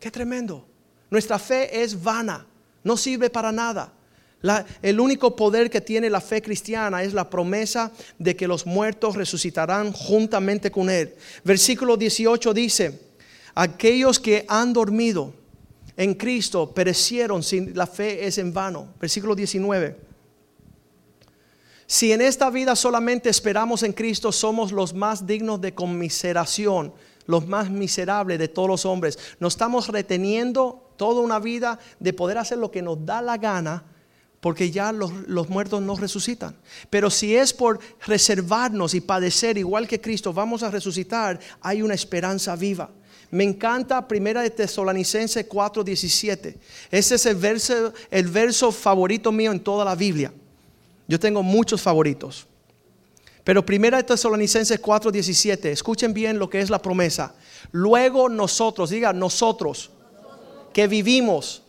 Qué 0.00 0.10
tremendo. 0.10 0.66
Nuestra 1.10 1.38
fe 1.38 1.82
es 1.82 2.02
vana, 2.02 2.46
no 2.82 2.96
sirve 2.96 3.28
para 3.28 3.52
nada 3.52 3.92
el 4.82 5.00
único 5.00 5.34
poder 5.34 5.70
que 5.70 5.80
tiene 5.80 6.10
la 6.10 6.20
fe 6.20 6.42
cristiana 6.42 7.02
es 7.02 7.14
la 7.14 7.30
promesa 7.30 7.90
de 8.18 8.36
que 8.36 8.46
los 8.46 8.66
muertos 8.66 9.16
resucitarán 9.16 9.92
juntamente 9.92 10.70
con 10.70 10.90
Él. 10.90 11.14
Versículo 11.44 11.96
18 11.96 12.52
dice, 12.52 13.00
aquellos 13.54 14.20
que 14.20 14.44
han 14.48 14.72
dormido 14.72 15.32
en 15.96 16.14
Cristo 16.14 16.70
perecieron 16.72 17.42
si 17.42 17.72
la 17.72 17.86
fe 17.86 18.26
es 18.26 18.38
en 18.38 18.52
vano. 18.52 18.88
Versículo 19.00 19.34
19. 19.34 19.96
Si 21.86 22.12
en 22.12 22.20
esta 22.20 22.50
vida 22.50 22.76
solamente 22.76 23.28
esperamos 23.28 23.82
en 23.82 23.92
Cristo, 23.92 24.32
somos 24.32 24.72
los 24.72 24.94
más 24.94 25.26
dignos 25.26 25.60
de 25.60 25.74
conmiseración, 25.74 26.92
los 27.26 27.46
más 27.46 27.70
miserables 27.70 28.38
de 28.38 28.48
todos 28.48 28.68
los 28.68 28.84
hombres. 28.84 29.18
Nos 29.38 29.54
estamos 29.54 29.88
reteniendo 29.88 30.90
toda 30.96 31.20
una 31.20 31.38
vida 31.38 31.78
de 32.00 32.12
poder 32.12 32.38
hacer 32.38 32.58
lo 32.58 32.70
que 32.70 32.82
nos 32.82 33.04
da 33.04 33.22
la 33.22 33.36
gana 33.36 33.84
porque 34.44 34.70
ya 34.70 34.92
los, 34.92 35.48
muertos 35.48 35.80
no 35.80 35.96
resucitan. 35.96 36.54
Pero 36.90 37.08
si 37.08 37.34
es 37.34 37.54
por 37.54 37.80
reservarnos 38.06 38.92
y 38.92 39.00
padecer 39.00 39.56
igual 39.56 39.88
que 39.88 40.02
Cristo, 40.02 40.34
vamos 40.34 40.62
a 40.62 40.70
resucitar, 40.70 41.40
hay 41.62 41.80
una 41.80 41.94
esperanza 41.94 42.54
viva. 42.54 42.90
Me 43.30 43.42
encanta 43.42 44.06
Primera 44.06 44.42
de 44.42 44.50
Tesalonicenses 44.50 45.48
4:17. 45.48 46.58
Ese 46.90 47.14
es 47.14 47.24
el 47.24 47.36
verso, 47.36 47.94
el 48.10 48.28
verso 48.28 48.70
favorito 48.70 49.32
mío 49.32 49.50
en 49.50 49.60
toda 49.60 49.82
la 49.82 49.94
Biblia. 49.94 50.30
Yo 51.08 51.18
tengo 51.18 51.42
muchos 51.42 51.80
favoritos. 51.80 52.46
Pero 53.44 53.64
Primera 53.64 53.96
de 53.96 54.04
Tesalonicenses 54.04 54.78
4:17, 54.78 55.70
escuchen 55.70 56.12
bien 56.12 56.38
lo 56.38 56.50
que 56.50 56.60
es 56.60 56.68
la 56.68 56.82
promesa. 56.82 57.34
Luego 57.72 58.28
nosotros, 58.28 58.90
diga 58.90 59.14
nosotros, 59.14 59.90
que 60.74 60.86
vivimos 60.86 61.63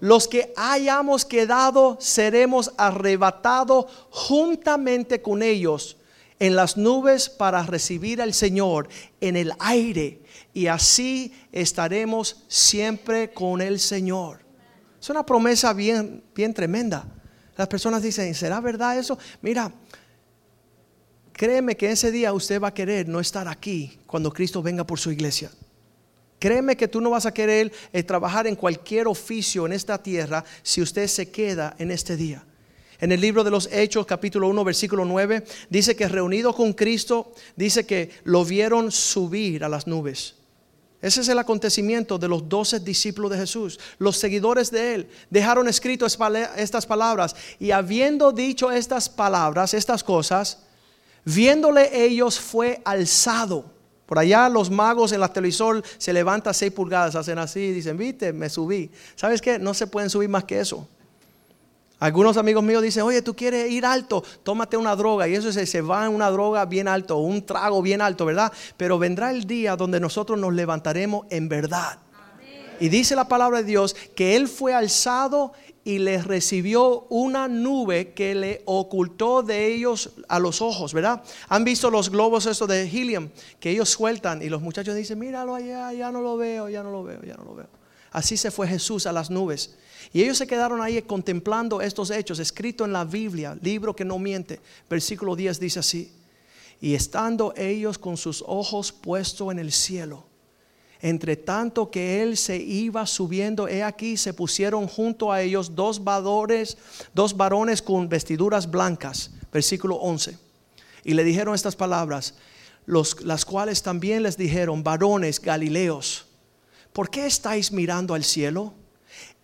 los 0.00 0.28
que 0.28 0.52
hayamos 0.56 1.24
quedado 1.24 1.96
seremos 2.00 2.72
arrebatados 2.76 3.86
juntamente 4.10 5.22
con 5.22 5.42
ellos 5.42 5.96
en 6.38 6.54
las 6.54 6.76
nubes 6.76 7.28
para 7.28 7.62
recibir 7.64 8.22
al 8.22 8.32
Señor 8.32 8.88
en 9.20 9.36
el 9.36 9.52
aire 9.58 10.22
y 10.54 10.66
así 10.66 11.32
estaremos 11.52 12.44
siempre 12.48 13.32
con 13.32 13.60
el 13.60 13.80
Señor. 13.80 14.40
Es 15.00 15.10
una 15.10 15.24
promesa 15.24 15.72
bien, 15.72 16.22
bien 16.34 16.54
tremenda. 16.54 17.06
Las 17.56 17.68
personas 17.68 18.02
dicen, 18.02 18.34
¿será 18.34 18.60
verdad 18.60 18.98
eso? 18.98 19.18
Mira, 19.42 19.72
créeme 21.32 21.76
que 21.76 21.90
ese 21.90 22.10
día 22.10 22.32
usted 22.32 22.60
va 22.60 22.68
a 22.68 22.74
querer 22.74 23.08
no 23.08 23.20
estar 23.20 23.48
aquí 23.48 23.98
cuando 24.06 24.32
Cristo 24.32 24.62
venga 24.62 24.84
por 24.84 24.98
su 24.98 25.10
iglesia. 25.10 25.50
Créeme 26.38 26.76
que 26.76 26.88
tú 26.88 27.00
no 27.00 27.10
vas 27.10 27.26
a 27.26 27.34
querer 27.34 27.72
eh, 27.92 28.02
trabajar 28.02 28.46
en 28.46 28.54
cualquier 28.54 29.08
oficio 29.08 29.66
en 29.66 29.72
esta 29.72 30.00
tierra 30.00 30.44
si 30.62 30.80
usted 30.80 31.06
se 31.08 31.30
queda 31.30 31.74
en 31.78 31.90
este 31.90 32.16
día. 32.16 32.44
En 33.00 33.12
el 33.12 33.20
libro 33.20 33.44
de 33.44 33.50
los 33.50 33.68
Hechos, 33.72 34.06
capítulo 34.06 34.48
1, 34.48 34.64
versículo 34.64 35.04
9, 35.04 35.44
dice 35.70 35.94
que 35.94 36.08
reunido 36.08 36.52
con 36.52 36.72
Cristo, 36.72 37.32
dice 37.56 37.86
que 37.86 38.10
lo 38.24 38.44
vieron 38.44 38.90
subir 38.90 39.64
a 39.64 39.68
las 39.68 39.86
nubes. 39.86 40.34
Ese 41.00 41.20
es 41.20 41.28
el 41.28 41.38
acontecimiento 41.38 42.18
de 42.18 42.26
los 42.26 42.48
doce 42.48 42.80
discípulos 42.80 43.30
de 43.30 43.38
Jesús. 43.38 43.78
Los 43.98 44.16
seguidores 44.16 44.72
de 44.72 44.94
Él 44.94 45.08
dejaron 45.30 45.68
escrito 45.68 46.06
estas 46.06 46.86
palabras 46.86 47.36
y 47.60 47.70
habiendo 47.70 48.32
dicho 48.32 48.72
estas 48.72 49.08
palabras, 49.08 49.74
estas 49.74 50.02
cosas, 50.02 50.58
viéndole 51.24 52.04
ellos 52.04 52.40
fue 52.40 52.80
alzado 52.84 53.77
Por 54.08 54.18
allá 54.18 54.48
los 54.48 54.70
magos 54.70 55.12
en 55.12 55.20
la 55.20 55.30
televisor 55.30 55.82
se 55.98 56.14
levantan 56.14 56.54
6 56.54 56.72
pulgadas, 56.72 57.14
hacen 57.14 57.38
así 57.38 57.60
y 57.60 57.72
dicen, 57.72 57.98
viste, 57.98 58.32
me 58.32 58.48
subí. 58.48 58.90
¿Sabes 59.14 59.42
qué? 59.42 59.58
No 59.58 59.74
se 59.74 59.86
pueden 59.86 60.08
subir 60.08 60.30
más 60.30 60.44
que 60.44 60.60
eso. 60.60 60.88
Algunos 61.98 62.38
amigos 62.38 62.64
míos 62.64 62.82
dicen, 62.82 63.02
oye, 63.02 63.20
tú 63.20 63.36
quieres 63.36 63.70
ir 63.70 63.84
alto, 63.84 64.24
tómate 64.44 64.78
una 64.78 64.96
droga. 64.96 65.28
Y 65.28 65.34
eso 65.34 65.52
se, 65.52 65.66
se 65.66 65.82
va 65.82 66.06
en 66.06 66.14
una 66.14 66.30
droga 66.30 66.64
bien 66.64 66.88
alto, 66.88 67.18
un 67.18 67.44
trago 67.44 67.82
bien 67.82 68.00
alto, 68.00 68.24
¿verdad? 68.24 68.50
Pero 68.78 68.98
vendrá 68.98 69.30
el 69.30 69.46
día 69.46 69.76
donde 69.76 70.00
nosotros 70.00 70.38
nos 70.38 70.54
levantaremos 70.54 71.26
en 71.28 71.50
verdad. 71.50 71.98
Y 72.80 72.88
dice 72.88 73.14
la 73.14 73.28
palabra 73.28 73.58
de 73.58 73.64
Dios 73.64 73.94
que 74.14 74.36
Él 74.36 74.48
fue 74.48 74.72
alzado 74.72 75.52
y 75.88 75.98
les 75.98 76.26
recibió 76.26 77.06
una 77.08 77.48
nube 77.48 78.12
que 78.12 78.34
le 78.34 78.60
ocultó 78.66 79.42
de 79.42 79.72
ellos 79.72 80.10
a 80.28 80.38
los 80.38 80.60
ojos, 80.60 80.92
¿verdad? 80.92 81.22
Han 81.48 81.64
visto 81.64 81.90
los 81.90 82.10
globos 82.10 82.44
estos 82.44 82.68
de 82.68 82.82
helium 82.82 83.30
que 83.58 83.70
ellos 83.70 83.88
sueltan 83.88 84.42
y 84.42 84.50
los 84.50 84.60
muchachos 84.60 84.94
dicen, 84.94 85.18
míralo 85.18 85.54
allá, 85.54 85.90
ya 85.94 86.12
no 86.12 86.20
lo 86.20 86.36
veo, 86.36 86.68
ya 86.68 86.82
no 86.82 86.90
lo 86.90 87.04
veo, 87.04 87.22
ya 87.22 87.36
no 87.36 87.44
lo 87.44 87.54
veo. 87.54 87.68
Así 88.10 88.36
se 88.36 88.50
fue 88.50 88.68
Jesús 88.68 89.06
a 89.06 89.12
las 89.12 89.30
nubes. 89.30 89.78
Y 90.12 90.20
ellos 90.20 90.36
se 90.36 90.46
quedaron 90.46 90.82
ahí 90.82 91.00
contemplando 91.00 91.80
estos 91.80 92.10
hechos, 92.10 92.38
escrito 92.38 92.84
en 92.84 92.92
la 92.92 93.06
Biblia, 93.06 93.56
libro 93.62 93.96
que 93.96 94.04
no 94.04 94.18
miente. 94.18 94.60
Versículo 94.90 95.36
10 95.36 95.58
dice 95.58 95.78
así, 95.78 96.12
y 96.82 96.96
estando 96.96 97.54
ellos 97.56 97.96
con 97.96 98.18
sus 98.18 98.44
ojos 98.46 98.92
puestos 98.92 99.50
en 99.52 99.58
el 99.58 99.72
cielo, 99.72 100.26
entre 101.00 101.36
tanto 101.36 101.90
que 101.90 102.22
él 102.22 102.36
se 102.36 102.56
iba 102.56 103.06
subiendo, 103.06 103.68
he 103.68 103.82
aquí 103.82 104.16
se 104.16 104.34
pusieron 104.34 104.88
junto 104.88 105.30
a 105.30 105.42
ellos 105.42 105.74
dos 105.74 106.02
varones, 106.02 106.76
dos 107.14 107.36
varones 107.36 107.82
con 107.82 108.08
vestiduras 108.08 108.70
blancas, 108.70 109.30
versículo 109.52 109.96
11. 109.96 110.36
Y 111.04 111.14
le 111.14 111.24
dijeron 111.24 111.54
estas 111.54 111.76
palabras, 111.76 112.34
los, 112.84 113.22
las 113.22 113.44
cuales 113.44 113.82
también 113.82 114.22
les 114.22 114.36
dijeron, 114.36 114.82
varones 114.82 115.40
galileos, 115.40 116.26
¿por 116.92 117.10
qué 117.10 117.26
estáis 117.26 117.70
mirando 117.70 118.14
al 118.14 118.24
cielo? 118.24 118.74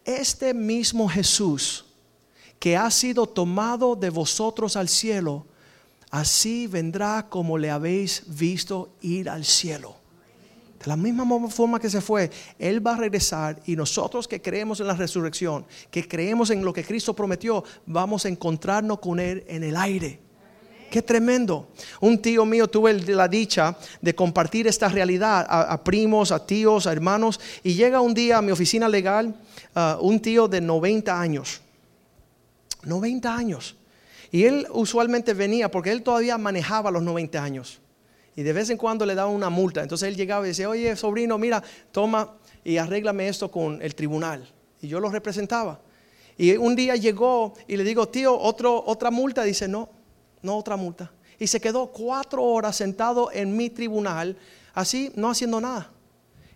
Este 0.05 0.53
mismo 0.55 1.09
Jesús 1.09 1.85
que 2.59 2.79
ha 2.79 2.91
sido 2.91 3.27
tomado 3.27 3.95
de 3.95 4.09
vosotros 4.09 4.77
al 4.77 4.89
cielo, 4.89 5.47
así 6.11 6.67
vendrá 6.67 7.29
como 7.29 7.59
le 7.59 7.71
habéis 7.71 8.23
visto 8.27 8.97
ir 9.03 9.29
al 9.29 9.45
cielo. 9.45 10.04
De 10.85 10.91
la 10.91 10.97
misma 10.97 11.25
forma 11.49 11.81
que 11.81 11.89
se 11.89 12.03
fue, 12.03 12.31
Él 12.59 12.87
va 12.87 12.93
a 12.93 12.99
regresar 12.99 13.59
y 13.65 13.75
nosotros 13.75 14.29
que 14.29 14.43
creemos 14.43 14.81
en 14.81 14.87
la 14.87 14.93
resurrección, 14.93 15.65
que 15.91 16.07
creemos 16.07 16.51
en 16.51 16.63
lo 16.63 16.75
que 16.75 16.85
Cristo 16.85 17.17
prometió, 17.17 17.65
vamos 17.87 18.27
a 18.27 18.29
encontrarnos 18.29 18.99
con 18.99 19.19
Él 19.19 19.45
en 19.49 19.65
el 19.65 19.77
aire. 19.79 20.21
Qué 20.91 21.01
tremendo. 21.01 21.69
Un 22.01 22.21
tío 22.21 22.45
mío 22.45 22.69
tuve 22.69 22.93
la 22.93 23.29
dicha 23.29 23.75
de 24.03 24.15
compartir 24.15 24.67
esta 24.67 24.91
realidad 24.91 25.47
a, 25.49 25.83
primos, 25.83 26.31
a 26.31 26.47
tíos, 26.47 26.87
a 26.87 26.93
hermanos. 26.93 27.41
Y 27.63 27.75
llega 27.75 28.03
un 28.03 28.13
día 28.13 28.39
a 28.39 28.43
mi 28.43 28.53
oficina 28.53 28.87
legal 28.87 29.35
uh, 29.75 30.07
un 30.07 30.21
tío 30.21 30.47
de 30.49 30.61
90 30.61 31.19
años. 31.19 31.63
90 32.85 33.35
años. 33.35 33.75
Y 34.31 34.45
él 34.45 34.67
usualmente 34.71 35.33
venía 35.33 35.71
porque 35.71 35.91
él 35.91 36.03
todavía 36.03 36.37
manejaba 36.37 36.91
los 36.91 37.03
90 37.03 37.43
años 37.43 37.81
y 38.37 38.43
de 38.43 38.53
vez 38.53 38.71
en 38.71 38.77
cuando 38.77 39.07
le 39.07 39.15
daban 39.15 39.35
una 39.35 39.51
multa. 39.51 39.83
Entonces 39.83 40.09
él 40.09 40.17
llegaba 40.17 40.45
y 40.45 40.49
decía, 40.49 40.69
oye, 40.69 40.97
sobrino, 40.97 41.39
mira, 41.39 41.63
toma 41.93 42.37
y 42.65 42.77
arréglame 42.77 43.29
esto 43.29 43.51
con 43.51 43.81
el 43.81 43.95
tribunal. 43.95 44.53
Y 44.81 44.89
yo 44.89 45.01
lo 45.01 45.11
representaba. 45.11 45.81
Y 46.37 46.57
un 46.57 46.75
día 46.75 46.97
llegó 46.97 47.55
y 47.69 47.77
le 47.77 47.85
digo, 47.85 48.09
tío, 48.09 48.37
otra 48.37 49.11
multa. 49.11 49.45
Dice, 49.45 49.69
no, 49.69 49.89
no 50.43 50.57
otra 50.57 50.77
multa. 50.77 51.13
Y 51.39 51.47
se 51.47 51.61
quedó 51.61 51.89
cuatro 51.93 52.43
horas 52.43 52.77
sentado 52.77 53.31
en 53.33 53.57
mi 53.57 53.71
tribunal, 53.71 54.37
así, 54.73 55.13
no 55.15 55.31
haciendo 55.31 55.61
nada. 55.61 55.91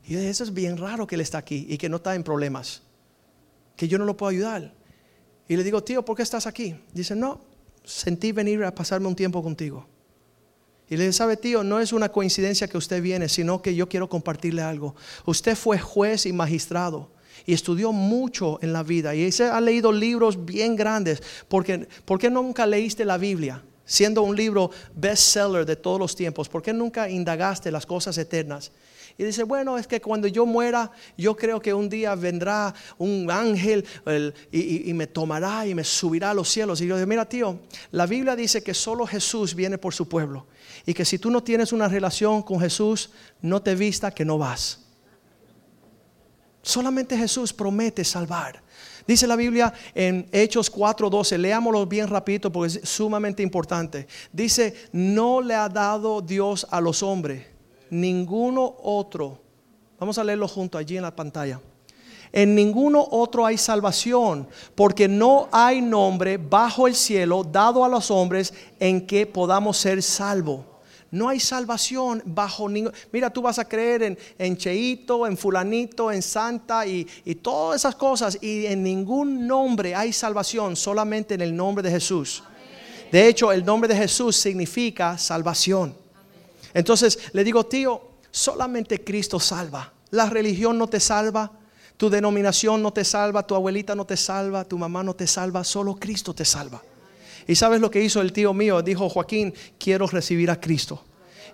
Y 0.05 0.13
yo 0.13 0.19
dije, 0.19 0.31
eso 0.31 0.45
es 0.45 0.53
bien 0.53 0.77
raro 0.77 1.07
que 1.07 1.15
él 1.15 1.21
está 1.21 1.39
aquí 1.39 1.67
y 1.69 1.79
que 1.79 1.89
no 1.89 1.97
está 1.97 2.15
en 2.15 2.25
problemas. 2.25 2.83
Que 3.77 3.87
yo 3.87 3.99
no 3.99 4.05
lo 4.05 4.17
puedo 4.17 4.31
ayudar. 4.31 4.73
Y 5.47 5.57
le 5.57 5.65
digo, 5.65 5.83
tío, 5.83 6.05
¿por 6.05 6.17
qué 6.17 6.23
estás 6.23 6.47
aquí? 6.47 6.75
Dice, 6.93 7.15
no, 7.15 7.41
sentí 7.85 8.33
venir 8.33 8.65
a 8.65 8.75
pasarme 8.75 9.07
un 9.07 9.17
tiempo 9.17 9.43
contigo. 9.43 9.87
Y 10.91 10.97
le 10.97 11.07
dice, 11.07 11.19
sabe 11.19 11.37
tío, 11.37 11.63
no 11.63 11.81
es 11.81 11.93
una 11.93 12.09
coincidencia 12.09 12.69
que 12.69 12.79
usted 12.79 13.03
viene, 13.03 13.29
sino 13.29 13.61
que 13.61 13.75
yo 13.75 13.89
quiero 13.89 14.09
compartirle 14.09 14.63
algo. 14.63 14.95
Usted 15.27 15.57
fue 15.57 15.79
juez 15.79 16.27
y 16.27 16.33
magistrado 16.33 17.11
y 17.45 17.53
estudió 17.53 17.93
mucho 17.93 18.59
en 18.63 18.73
la 18.73 18.83
vida 18.83 19.15
y 19.15 19.31
se 19.33 19.45
ha 19.45 19.61
leído 19.61 19.93
libros 19.93 20.45
bien 20.45 20.77
grandes. 20.77 21.23
Porque, 21.49 21.87
¿Por 22.05 22.19
qué 22.19 22.31
nunca 22.31 22.67
leíste 22.67 23.05
la 23.05 23.19
Biblia? 23.19 23.63
Siendo 23.85 24.23
un 24.23 24.37
libro 24.37 24.71
bestseller 24.95 25.65
de 25.65 25.77
todos 25.77 25.99
los 25.99 26.15
tiempos, 26.15 26.49
¿por 26.49 26.63
qué 26.63 26.75
nunca 26.75 27.09
indagaste 27.09 27.71
las 27.71 27.87
cosas 27.87 28.19
eternas? 28.19 28.71
Y 29.21 29.25
dice, 29.25 29.43
bueno, 29.43 29.77
es 29.77 29.89
que 29.89 30.01
cuando 30.01 30.29
yo 30.29 30.47
muera, 30.47 30.93
yo 31.17 31.37
creo 31.37 31.61
que 31.61 31.75
un 31.75 31.89
día 31.89 32.15
vendrá 32.15 32.73
un 32.99 33.29
ángel 33.29 33.85
y, 34.53 34.95
me 34.95 35.09
tomará 35.09 35.67
y 35.67 35.75
me 35.75 35.83
subirá 35.83 36.31
a 36.31 36.35
los 36.35 36.49
cielos. 36.49 36.81
Y 36.81 36.87
yo 36.87 36.95
digo, 36.95 37.05
mira 37.09 37.29
tío, 37.29 37.59
la 37.91 38.07
Biblia 38.07 38.37
dice 38.37 38.63
que 38.63 38.73
solo 38.75 39.05
Jesús 39.09 39.57
viene 39.57 39.77
por 39.77 39.93
su 39.93 40.09
pueblo. 40.09 40.47
Y 40.87 40.95
que 40.95 41.05
si 41.05 41.19
tú 41.19 41.33
no 41.33 41.43
tienes 41.43 41.73
una 41.73 41.89
relación 41.89 42.45
con 42.45 42.61
Jesús, 42.61 43.11
no 43.43 43.61
te 43.61 43.75
vista 43.75 44.13
que 44.13 44.25
no 44.25 44.39
vas. 44.39 44.85
Solamente 46.63 47.19
Jesús 47.19 47.53
promete 47.53 48.05
salvar. 48.05 48.63
Dice 49.05 49.27
la 49.27 49.35
Biblia 49.35 49.75
en 49.97 50.29
Hechos 50.31 50.71
4:12, 50.71 51.39
leámoslo 51.39 51.87
bien 51.87 52.07
rapidito 52.07 52.53
porque 52.53 52.79
es 52.79 52.89
sumamente 52.89 53.43
importante. 53.43 54.07
Dice, 54.33 54.77
no 54.93 55.41
le 55.41 55.57
ha 55.57 55.69
dado 55.69 56.21
Dios 56.21 56.69
a 56.71 56.81
los 56.81 57.03
hombres 57.03 57.58
ninguno 57.91 58.77
otro. 58.83 59.39
Vamos 59.99 60.19
a 60.19 60.25
leerlo 60.25 60.49
junto 60.49 60.79
allí 60.79 60.97
en 60.97 61.03
la 61.03 61.15
pantalla. 61.15 61.61
En 62.33 62.55
ninguno 62.55 63.07
otro 63.11 63.47
hay 63.47 63.57
salvación, 63.57 64.49
porque 64.75 65.09
no 65.09 65.49
hay 65.51 65.81
nombre 65.81 66.37
bajo 66.37 66.87
el 66.87 66.95
cielo 66.95 67.43
dado 67.43 67.85
a 67.85 67.89
los 67.89 68.11
hombres 68.11 68.53
en 68.79 69.07
que 69.07 69.27
podamos 69.27 69.79
ser 69.79 70.03
salvos. 70.03 70.61
No 71.11 71.31
hay 71.31 71.41
salvación 71.41 72.23
bajo 72.27 72.69
ningún... 72.69 72.93
Mira, 73.11 73.31
tú 73.31 73.41
vas 73.41 73.59
a 73.59 73.67
creer 73.67 74.03
en, 74.03 74.19
en 74.39 74.57
Cheito, 74.59 75.27
en 75.27 75.39
fulanito, 75.39 76.13
en 76.13 76.21
Santa 76.21 76.87
y, 76.87 77.07
y, 77.25 77.37
todas 77.37 77.81
esas 77.81 77.95
cosas. 77.95 78.39
Y 78.43 78.67
en 78.67 78.83
ningún 78.83 79.47
nombre 79.47 79.95
hay 79.95 80.13
salvación, 80.13 80.77
solamente 80.77 81.35
en 81.35 81.41
el 81.41 81.57
nombre 81.57 81.83
de 81.83 81.91
Jesús. 81.91 82.43
De 83.11 83.27
hecho, 83.27 83.51
el 83.53 83.65
nombre 83.65 83.89
de 83.89 83.97
Jesús 83.97 84.37
significa 84.37 85.17
salvación. 85.17 85.95
Entonces 86.75 87.19
le 87.33 87.45
digo, 87.45 87.67
tío, 87.67 88.03
solamente 88.31 89.03
Cristo 89.03 89.41
salva. 89.41 89.93
La 90.11 90.29
religión 90.31 90.79
no 90.79 90.89
te 90.89 91.01
salva, 91.01 91.53
tu 91.97 92.09
denominación 92.09 92.83
no 92.83 92.93
te 92.93 93.05
salva, 93.05 93.47
tu 93.47 93.55
abuelita 93.55 93.95
no 93.95 94.05
te 94.05 94.17
salva, 94.17 94.65
tu 94.65 94.79
mamá 94.79 95.03
no 95.03 95.15
te 95.15 95.27
salva, 95.27 95.65
solo 95.65 95.97
Cristo 95.97 96.35
te 96.35 96.45
salva. 96.45 96.83
¿Y 97.47 97.55
sabes 97.55 97.81
lo 97.81 97.91
que 97.91 98.03
hizo 98.03 98.21
el 98.21 98.33
tío 98.33 98.55
mío? 98.55 98.83
Dijo, 98.83 99.09
Joaquín, 99.09 99.55
quiero 99.79 100.07
recibir 100.07 100.51
a 100.51 100.61
Cristo. 100.61 101.05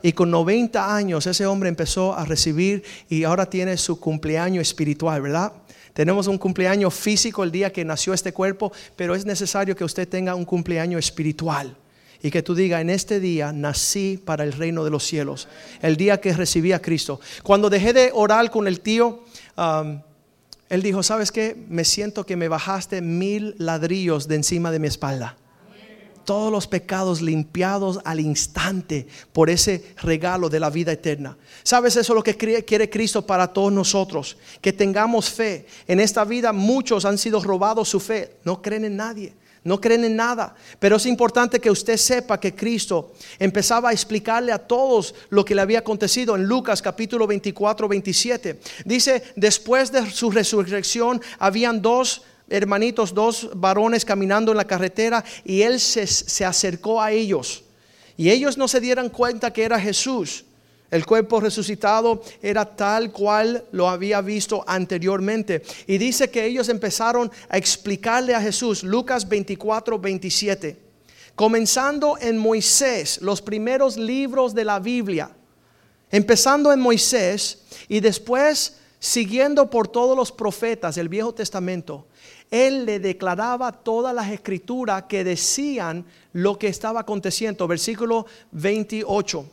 Y 0.03 0.13
con 0.13 0.31
90 0.31 0.95
años 0.95 1.27
ese 1.27 1.47
hombre 1.47 1.69
empezó 1.69 2.15
a 2.15 2.25
recibir 2.25 2.85
y 3.09 3.25
ahora 3.25 3.47
tiene 3.47 3.77
su 3.79 3.99
cumpleaños 3.99 4.69
espiritual, 4.69 5.23
¿verdad? 5.23 5.53
Tenemos 5.95 6.27
un 6.27 6.37
cumpleaños 6.37 6.93
físico 6.93 7.43
el 7.43 7.53
día 7.53 7.73
que 7.73 7.85
nació 7.85 8.13
este 8.13 8.33
cuerpo, 8.33 8.73
pero 8.97 9.15
es 9.15 9.25
necesario 9.25 9.75
que 9.75 9.85
usted 9.85 10.09
tenga 10.09 10.35
un 10.35 10.45
cumpleaños 10.45 11.05
espiritual 11.05 11.77
y 12.25 12.31
que 12.31 12.43
tú 12.43 12.55
digas, 12.55 12.81
en 12.81 12.89
este 12.89 13.21
día 13.21 13.53
nací 13.53 14.17
para 14.17 14.45
el 14.45 14.55
reino 14.55 14.83
de 14.83 14.89
los 14.89 15.05
cielos, 15.05 15.47
el 15.83 15.99
día 15.99 16.23
que 16.23 16.33
recibí 16.33 16.73
a 16.73 16.81
Cristo. 16.81 17.21
Cuando 17.43 17.69
dejé 17.69 17.93
de 17.93 18.13
orar 18.15 18.51
con 18.51 18.67
el 18.67 18.81
tío, 18.81 19.25
um, 19.59 20.01
él 20.71 20.83
dijo, 20.83 21.03
¿sabes 21.03 21.31
qué? 21.31 21.55
Me 21.69 21.85
siento 21.85 22.25
que 22.25 22.35
me 22.35 22.49
bajaste 22.49 23.03
mil 23.03 23.55
ladrillos 23.59 24.27
de 24.27 24.37
encima 24.37 24.71
de 24.71 24.79
mi 24.79 24.89
espalda. 24.89 25.37
Todos 26.25 26.51
los 26.51 26.67
pecados 26.67 27.21
limpiados 27.21 28.01
al 28.07 28.21
instante 28.21 29.07
por 29.35 29.51
ese 29.51 29.93
regalo 30.01 30.49
de 30.49 30.61
la 30.61 30.71
vida 30.71 30.93
eterna. 30.93 31.37
¿Sabes 31.63 31.95
eso 31.97 32.15
es 32.15 32.17
lo 32.17 32.23
que 32.23 32.39
quiere 32.65 32.89
Cristo 32.89 33.27
para 33.27 33.49
todos 33.49 33.71
nosotros? 33.71 34.39
Que 34.63 34.73
tengamos 34.73 35.29
fe. 35.29 35.67
En 35.87 36.01
esta 36.01 36.25
vida 36.25 36.55
muchos 36.55 37.05
han 37.05 37.19
sido 37.19 37.43
robados 37.43 37.91
su 37.91 38.01
fe. 38.01 38.39
No 38.45 38.63
creen 38.63 38.87
en 38.87 38.97
nadie 38.97 39.35
no 39.65 39.81
creen 39.81 40.05
en 40.05 40.17
nada. 40.17 40.55
Pero 40.79 40.97
es 40.97 41.07
importante 41.07 41.59
que 41.59 41.71
usted 41.71 41.97
sepa 41.97 42.39
que 42.39 42.55
Cristo 42.55 43.15
empezaba 43.39 43.89
a 43.89 43.93
explicarle 43.93 44.53
a 44.53 44.59
todos 44.59 45.15
lo 45.31 45.45
que 45.45 45.55
le 45.55 45.63
había 45.63 45.81
acontecido 45.81 46.37
en 46.37 46.45
Lucas 46.45 46.83
capítulo 46.83 47.27
24, 47.27 47.89
27. 47.89 48.61
Dice, 48.85 49.23
después 49.35 49.91
de 49.91 50.11
su 50.11 50.31
resurrección, 50.31 51.21
habían 51.39 51.83
dos 51.83 52.23
hermanitos, 52.49 53.15
dos 53.15 53.51
varones 53.55 54.05
caminando 54.05 54.53
en 54.53 54.59
la 54.59 54.67
carretera 54.67 55.25
y 55.45 55.63
él 55.63 55.81
se, 55.81 56.07
se 56.07 56.45
acercó 56.45 57.01
a 57.01 57.11
ellos. 57.11 57.65
Y 58.17 58.31
ellos 58.31 58.57
no 58.57 58.69
se 58.69 58.81
dieran 58.81 59.09
cuenta 59.09 59.53
que 59.53 59.65
era 59.65 59.81
Jesús. 59.81 60.45
El 60.91 61.07
cuerpo 61.07 61.41
resucitado 61.41 62.23
era 62.43 62.65
tal 62.65 63.11
cual 63.11 63.65
lo 63.73 63.89
había 63.89 64.21
visto 64.21 64.65
anteriormente. 64.67 65.63
Y 65.87 65.99
dice 65.99 66.31
que 66.31 66.45
ellos 66.45 66.69
empezaron 66.69 67.31
a 67.49 67.57
explicarle 67.57 68.35
a 68.35 68.41
Jesús, 68.41 68.83
Lucas 68.83 69.29
24, 69.29 69.99
27, 69.99 70.77
comenzando 71.35 72.17
en 72.21 72.39
Moisés, 72.39 73.21
los 73.23 73.43
primeros 73.43 73.97
libros 73.97 74.55
de 74.55 74.65
la 74.65 74.79
Biblia. 74.79 75.31
empezando 76.11 76.73
en 76.73 76.79
Moisés 76.79 77.63
y 77.89 77.99
después 77.99 78.77
siguiendo 79.01 79.69
por 79.69 79.89
todos 79.89 80.17
los 80.17 80.31
profetas 80.31 80.95
del 80.95 81.09
Viejo 81.09 81.35
Testamento, 81.35 82.07
él 82.51 82.87
le 82.87 83.01
declaraba 83.01 83.73
todas 83.73 84.15
las 84.15 84.31
escrituras 84.31 85.05
que 85.09 85.25
decían 85.25 86.07
lo 86.33 86.57
que 86.59 86.69
estaba 86.69 87.01
aconteciendo. 87.01 87.67
Versículo 87.67 88.27
28. 88.53 89.45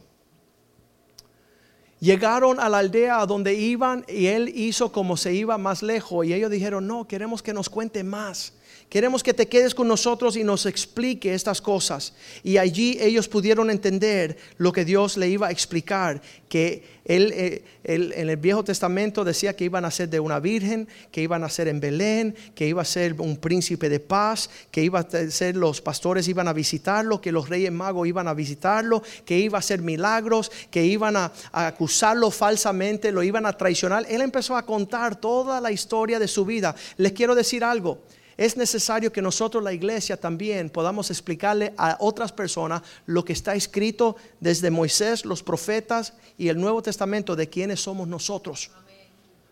Llegaron 2.01 2.59
a 2.59 2.67
la 2.67 2.79
aldea 2.79 3.23
donde 3.27 3.53
iban 3.53 4.03
y 4.07 4.25
él 4.25 4.51
hizo 4.55 4.91
como 4.91 5.17
se 5.17 5.35
iba 5.35 5.59
más 5.59 5.83
lejos 5.83 6.25
y 6.25 6.33
ellos 6.33 6.49
dijeron, 6.49 6.87
no, 6.87 7.07
queremos 7.07 7.43
que 7.43 7.53
nos 7.53 7.69
cuente 7.69 8.03
más. 8.03 8.53
Queremos 8.91 9.23
que 9.23 9.33
te 9.33 9.47
quedes 9.47 9.73
con 9.73 9.87
nosotros 9.87 10.35
y 10.35 10.43
nos 10.43 10.65
explique 10.65 11.33
estas 11.33 11.61
cosas. 11.61 12.13
Y 12.43 12.57
allí 12.57 12.97
ellos 12.99 13.29
pudieron 13.29 13.69
entender 13.69 14.35
lo 14.57 14.73
que 14.73 14.83
Dios 14.83 15.15
le 15.15 15.29
iba 15.29 15.47
a 15.47 15.51
explicar, 15.51 16.21
que 16.49 16.83
él, 17.05 17.63
él, 17.85 18.13
en 18.13 18.29
el 18.29 18.35
Viejo 18.35 18.65
Testamento 18.65 19.23
decía 19.23 19.55
que 19.55 19.63
iban 19.63 19.85
a 19.85 19.91
ser 19.91 20.09
de 20.09 20.19
una 20.19 20.41
virgen, 20.41 20.89
que 21.09 21.21
iban 21.21 21.45
a 21.45 21.49
ser 21.49 21.69
en 21.69 21.79
Belén, 21.79 22.35
que 22.53 22.67
iba 22.67 22.81
a 22.81 22.85
ser 22.85 23.13
un 23.21 23.37
príncipe 23.37 23.87
de 23.87 24.01
paz, 24.01 24.49
que 24.71 24.83
iba 24.83 24.99
a 24.99 25.29
ser 25.29 25.55
los 25.55 25.79
pastores 25.79 26.27
iban 26.27 26.49
a 26.49 26.53
visitarlo, 26.53 27.21
que 27.21 27.31
los 27.31 27.47
reyes 27.47 27.71
magos 27.71 28.09
iban 28.09 28.27
a 28.27 28.33
visitarlo, 28.33 29.01
que 29.23 29.39
iba 29.39 29.57
a 29.57 29.59
hacer 29.59 29.81
milagros, 29.81 30.51
que 30.69 30.83
iban 30.83 31.15
a 31.15 31.31
acusarlo 31.53 32.29
falsamente, 32.29 33.13
lo 33.13 33.23
iban 33.23 33.45
a 33.45 33.55
traicionar. 33.55 34.05
Él 34.09 34.19
empezó 34.19 34.57
a 34.57 34.65
contar 34.65 35.15
toda 35.15 35.61
la 35.61 35.71
historia 35.71 36.19
de 36.19 36.27
su 36.27 36.43
vida. 36.43 36.75
Les 36.97 37.13
quiero 37.13 37.35
decir 37.35 37.63
algo 37.63 38.01
es 38.41 38.57
necesario 38.57 39.11
que 39.11 39.21
nosotros, 39.21 39.63
la 39.63 39.71
iglesia, 39.71 40.17
también 40.17 40.71
podamos 40.71 41.11
explicarle 41.11 41.75
a 41.77 41.95
otras 41.99 42.31
personas 42.31 42.81
lo 43.05 43.23
que 43.23 43.33
está 43.33 43.53
escrito 43.53 44.15
desde 44.39 44.71
Moisés, 44.71 45.25
los 45.25 45.43
profetas 45.43 46.13
y 46.39 46.47
el 46.47 46.59
Nuevo 46.59 46.81
Testamento 46.81 47.35
de 47.35 47.49
quiénes 47.49 47.81
somos 47.81 48.07
nosotros. 48.07 48.71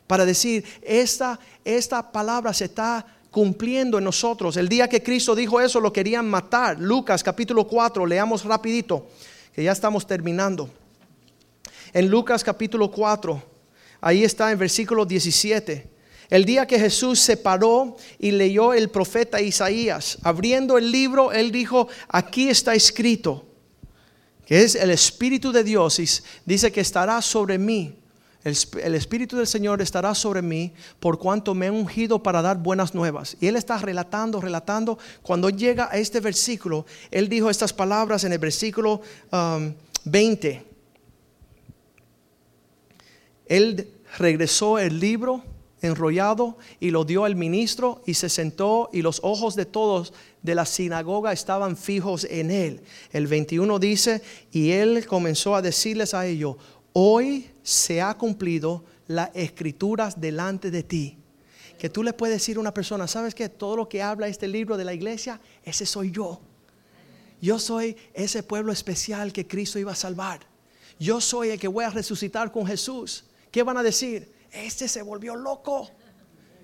Para 0.08 0.26
decir, 0.26 0.66
esta, 0.82 1.40
esta 1.64 2.12
palabra 2.12 2.52
se 2.52 2.66
está 2.66 3.06
cumpliendo 3.30 4.00
en 4.00 4.06
nosotros. 4.06 4.58
El 4.58 4.68
día 4.68 4.90
que 4.90 5.04
Cristo 5.04 5.36
dijo 5.36 5.62
eso 5.62 5.80
lo 5.80 5.94
querían 5.94 6.28
matar. 6.28 6.80
Lucas 6.80 7.22
capítulo 7.22 7.68
4, 7.68 8.08
leamos 8.08 8.44
rapidito, 8.44 9.06
que 9.54 9.62
ya 9.62 9.72
estamos 9.72 10.08
terminando. 10.08 10.68
En 11.94 12.10
Lucas 12.10 12.44
capítulo 12.44 12.90
4, 12.90 13.40
ahí 14.02 14.24
está 14.24 14.52
en 14.52 14.58
versículo 14.58 15.06
17. 15.06 15.99
El 16.30 16.46
día 16.46 16.68
que 16.68 16.80
Jesús 16.80 17.20
se 17.20 17.38
paró 17.38 17.98
y 18.20 18.32
leyó 18.32 18.74
el 18.74 18.90
profeta 18.90 19.42
Isaías, 19.42 20.20
abriendo 20.22 20.78
el 20.78 20.92
libro, 20.92 21.32
él 21.32 21.52
dijo, 21.52 21.88
aquí 22.08 22.50
está 22.50 22.76
escrito, 22.76 23.46
que 24.46 24.62
es 24.62 24.76
el 24.76 24.92
Espíritu 24.92 25.52
de 25.52 25.64
Dios, 25.64 26.00
dice 26.46 26.72
que 26.72 26.82
estará 26.82 27.22
sobre 27.22 27.58
mí. 27.58 27.96
El, 28.44 28.96
Espíritu 28.96 29.36
del 29.36 29.48
Señor 29.48 29.82
estará 29.82 30.16
sobre 30.16 30.42
mí 30.42 30.72
por 31.00 31.20
cuanto 31.20 31.54
me 31.54 31.66
he 31.66 31.72
ungido 31.72 32.24
para 32.24 32.42
dar 32.42 32.58
buenas 32.58 32.96
nuevas. 32.96 33.36
Y 33.42 33.48
él 33.48 33.58
está 33.58 33.78
relatando, 33.80 34.40
relatando. 34.40 34.98
Cuando 35.22 35.50
llega 35.50 35.90
a 35.92 35.98
este 35.98 36.22
versículo, 36.22 36.86
él 37.12 37.28
dijo 37.28 37.50
estas 37.50 37.74
palabras 37.74 38.24
en 38.24 38.32
el 38.32 38.40
versículo 38.40 39.02
20. 40.06 40.52
Um, 40.54 40.64
él 43.48 43.90
regresó 44.18 44.80
el 44.80 45.00
libro 45.00 45.44
enrollado 45.82 46.58
y 46.80 46.92
lo 46.92 47.06
dio 47.06 47.26
al 47.26 47.36
ministro 47.36 48.02
y 48.06 48.14
se 48.14 48.30
sentó 48.30 48.90
y 48.92 49.02
los 49.02 49.20
ojos 49.24 49.56
de 49.56 49.66
todos 49.66 50.14
de 50.42 50.56
la 50.56 50.66
sinagoga 50.66 51.32
estaban 51.32 51.78
fijos 51.78 52.26
en 52.30 52.52
él. 52.52 52.82
El 53.12 53.28
21 53.28 53.80
dice, 53.80 54.22
y 54.52 54.72
él 54.72 55.06
comenzó 55.08 55.56
a 55.56 55.62
decirles 55.62 56.14
a 56.14 56.26
ellos, 56.26 56.56
hoy 56.94 57.50
se 57.64 58.02
ha 58.02 58.14
cumplido 58.16 58.84
las 59.08 59.30
escrituras 59.34 60.20
delante 60.20 60.72
de 60.72 60.84
ti. 60.84 61.18
Que 61.78 61.90
tú 61.90 62.04
le 62.04 62.14
puedes 62.14 62.36
decir 62.36 62.58
a 62.58 62.60
una 62.60 62.74
persona, 62.74 63.08
¿sabes 63.08 63.34
que 63.34 63.48
Todo 63.48 63.78
lo 63.78 63.90
que 63.90 64.02
habla 64.02 64.28
este 64.28 64.48
libro 64.48 64.76
de 64.76 64.86
la 64.86 64.94
iglesia, 64.94 65.40
ese 65.64 65.86
soy 65.86 66.12
yo. 66.12 66.42
Yo 67.42 67.58
soy 67.58 67.96
ese 68.14 68.44
pueblo 68.44 68.72
especial 68.72 69.32
que 69.32 69.48
Cristo 69.48 69.80
iba 69.80 69.94
a 69.94 69.96
salvar. 69.96 70.42
Yo 71.00 71.22
soy 71.22 71.50
el 71.50 71.60
que 71.60 71.70
voy 71.70 71.86
a 71.86 71.90
resucitar 71.90 72.52
con 72.52 72.68
Jesús. 72.68 73.24
¿Qué 73.50 73.64
van 73.64 73.78
a 73.78 73.84
decir? 73.84 74.39
Este 74.52 74.88
se 74.88 75.02
volvió 75.02 75.36
loco. 75.36 75.90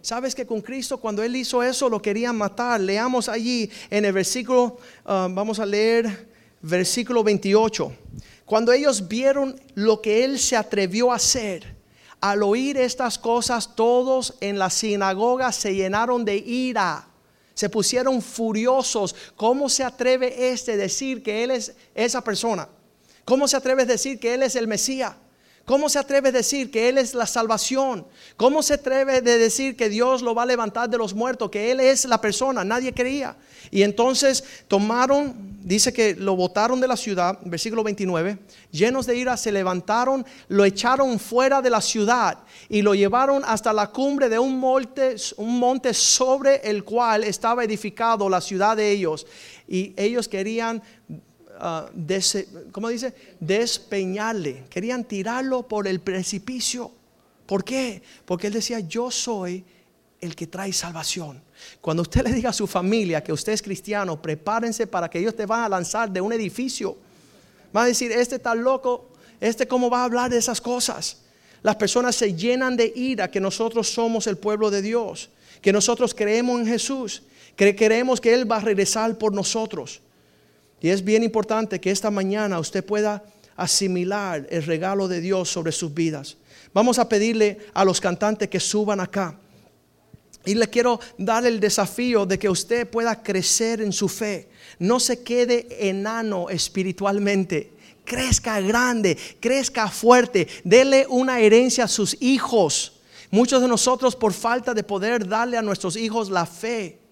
Sabes 0.01 0.35
que 0.35 0.45
con 0.45 0.61
Cristo 0.61 0.99
cuando 0.99 1.23
Él 1.23 1.35
hizo 1.35 1.63
eso 1.63 1.89
lo 1.89 2.01
querían 2.01 2.35
matar. 2.35 2.79
Leamos 2.79 3.27
allí 3.27 3.69
en 3.89 4.05
el 4.05 4.13
versículo, 4.13 4.77
um, 5.07 5.33
vamos 5.33 5.59
a 5.59 5.65
leer 5.65 6.29
versículo 6.61 7.23
28. 7.23 7.91
Cuando 8.45 8.71
ellos 8.71 9.07
vieron 9.07 9.59
lo 9.73 10.01
que 10.01 10.23
Él 10.23 10.37
se 10.37 10.55
atrevió 10.55 11.11
a 11.11 11.15
hacer, 11.15 11.75
al 12.21 12.43
oír 12.43 12.77
estas 12.77 13.17
cosas, 13.17 13.75
todos 13.75 14.35
en 14.41 14.59
la 14.59 14.69
sinagoga 14.69 15.51
se 15.51 15.73
llenaron 15.73 16.23
de 16.25 16.37
ira. 16.37 17.07
Se 17.53 17.69
pusieron 17.69 18.21
furiosos. 18.21 19.15
¿Cómo 19.35 19.69
se 19.69 19.83
atreve 19.83 20.51
este 20.51 20.73
a 20.73 20.77
decir 20.77 21.23
que 21.23 21.43
Él 21.43 21.51
es 21.51 21.73
esa 21.93 22.23
persona? 22.23 22.67
¿Cómo 23.23 23.47
se 23.47 23.57
atreve 23.57 23.83
a 23.83 23.85
decir 23.85 24.19
que 24.19 24.33
Él 24.33 24.43
es 24.43 24.55
el 24.55 24.67
Mesías? 24.67 25.15
¿Cómo 25.65 25.89
se 25.89 25.97
atreve 25.97 26.29
a 26.29 26.31
decir 26.31 26.69
que 26.69 26.89
Él 26.89 26.99
es 26.99 27.15
la 27.15 27.25
salvación? 27.25 28.05
¿Cómo 28.37 28.61
se 28.61 28.75
atreve 28.75 29.13
a 29.15 29.21
decir 29.21 29.75
que 29.75 29.89
Dios 29.89 30.21
lo 30.21 30.35
va 30.35 30.43
a 30.43 30.45
levantar 30.45 30.87
de 30.87 30.97
los 30.99 31.15
muertos? 31.15 31.49
Que 31.49 31.71
Él 31.71 31.79
es 31.79 32.05
la 32.05 32.21
persona. 32.21 32.63
Nadie 32.63 32.93
creía. 32.93 33.35
Y 33.71 33.81
entonces 33.81 34.43
tomaron, 34.67 35.33
dice 35.63 35.91
que 35.91 36.13
lo 36.13 36.35
botaron 36.35 36.79
de 36.79 36.87
la 36.87 36.95
ciudad, 36.95 37.39
versículo 37.45 37.83
29, 37.83 38.37
llenos 38.69 39.07
de 39.07 39.17
ira 39.17 39.35
se 39.37 39.51
levantaron, 39.51 40.23
lo 40.49 40.65
echaron 40.65 41.17
fuera 41.17 41.63
de 41.63 41.71
la 41.71 41.81
ciudad 41.81 42.37
y 42.69 42.83
lo 42.83 42.93
llevaron 42.93 43.41
hasta 43.43 43.73
la 43.73 43.87
cumbre 43.87 44.29
de 44.29 44.37
un 44.37 44.59
monte, 44.59 45.15
un 45.37 45.57
monte 45.57 45.95
sobre 45.95 46.57
el 46.57 46.83
cual 46.83 47.23
estaba 47.23 47.63
edificado 47.63 48.29
la 48.29 48.39
ciudad 48.39 48.77
de 48.77 48.91
ellos. 48.91 49.25
Y 49.67 49.93
ellos 49.97 50.27
querían 50.27 50.83
uh, 51.59 52.71
¿cómo 52.71 52.89
dice? 52.89 53.13
Despeñarle. 53.39 54.65
Querían 54.69 55.03
tirarlo 55.03 55.67
por 55.67 55.87
el 55.87 55.99
precipicio. 55.99 56.91
¿Por 57.45 57.63
qué? 57.63 58.01
Porque 58.25 58.47
él 58.47 58.53
decía, 58.53 58.79
yo 58.79 59.11
soy 59.11 59.63
el 60.21 60.35
que 60.35 60.47
trae 60.47 60.73
salvación. 60.73 61.41
Cuando 61.81 62.01
usted 62.01 62.23
le 62.23 62.33
diga 62.33 62.49
a 62.49 62.53
su 62.53 62.67
familia 62.67 63.23
que 63.23 63.33
usted 63.33 63.53
es 63.53 63.61
cristiano, 63.61 64.21
prepárense 64.21 64.87
para 64.87 65.09
que 65.09 65.19
ellos 65.19 65.35
te 65.35 65.45
van 65.45 65.63
a 65.63 65.69
lanzar 65.69 66.09
de 66.09 66.21
un 66.21 66.33
edificio. 66.33 66.97
Va 67.75 67.83
a 67.83 67.87
decir, 67.87 68.11
este 68.11 68.35
está 68.35 68.55
loco, 68.55 69.09
este 69.39 69.67
cómo 69.67 69.89
va 69.89 70.01
a 70.01 70.05
hablar 70.05 70.31
de 70.31 70.37
esas 70.37 70.61
cosas. 70.61 71.17
Las 71.61 71.75
personas 71.75 72.15
se 72.15 72.33
llenan 72.33 72.77
de 72.77 72.91
ira 72.95 73.29
que 73.29 73.39
nosotros 73.39 73.89
somos 73.89 74.27
el 74.27 74.37
pueblo 74.37 74.69
de 74.69 74.81
Dios, 74.81 75.29
que 75.61 75.73
nosotros 75.73 76.13
creemos 76.13 76.61
en 76.61 76.67
Jesús, 76.67 77.23
que 77.55 77.75
creemos 77.75 78.21
que 78.21 78.33
Él 78.33 78.49
va 78.49 78.57
a 78.57 78.61
regresar 78.61 79.17
por 79.17 79.33
nosotros. 79.33 80.01
Y 80.85 80.91
es 80.91 81.03
bien 81.03 81.23
importante 81.23 81.81
que 81.81 81.89
esta 81.89 82.11
mañana 82.11 82.59
usted 82.59 82.85
pueda 82.85 83.23
asimilar 83.55 84.45
el 84.51 84.61
regalo 84.61 85.07
de 85.07 85.19
Dios 85.19 85.49
sobre 85.49 85.71
sus 85.71 85.91
vidas. 85.91 86.37
Vamos 86.75 86.99
a 86.99 87.09
pedirle 87.09 87.57
a 87.73 87.83
los 87.83 87.99
cantantes 87.99 88.49
que 88.49 88.59
suban 88.59 88.99
acá. 88.99 89.35
Y 90.45 90.53
le 90.53 90.69
quiero 90.69 90.99
dar 91.17 91.43
el 91.47 91.59
desafío 91.59 92.27
de 92.27 92.37
que 92.37 92.51
usted 92.51 92.87
pueda 92.87 93.23
crecer 93.23 93.81
en 93.81 93.91
su 93.91 94.07
fe. 94.07 94.47
No 94.77 94.99
se 94.99 95.23
quede 95.23 95.89
enano 95.89 96.51
espiritualmente. 96.51 97.73
Crezca 98.03 98.61
grande, 98.61 99.17
crezca 99.39 99.87
fuerte. 99.87 100.47
Dele 100.63 101.07
una 101.09 101.39
herencia 101.39 101.85
a 101.85 101.87
sus 101.87 102.15
hijos. 102.21 103.01
Muchos 103.31 103.59
de 103.59 103.67
nosotros 103.67 104.15
por 104.15 104.33
falta 104.33 104.75
de 104.75 104.83
poder 104.83 105.27
darle 105.27 105.57
a 105.57 105.63
nuestros 105.63 105.95
hijos 105.95 106.29
la 106.29 106.45
fe 106.45 107.04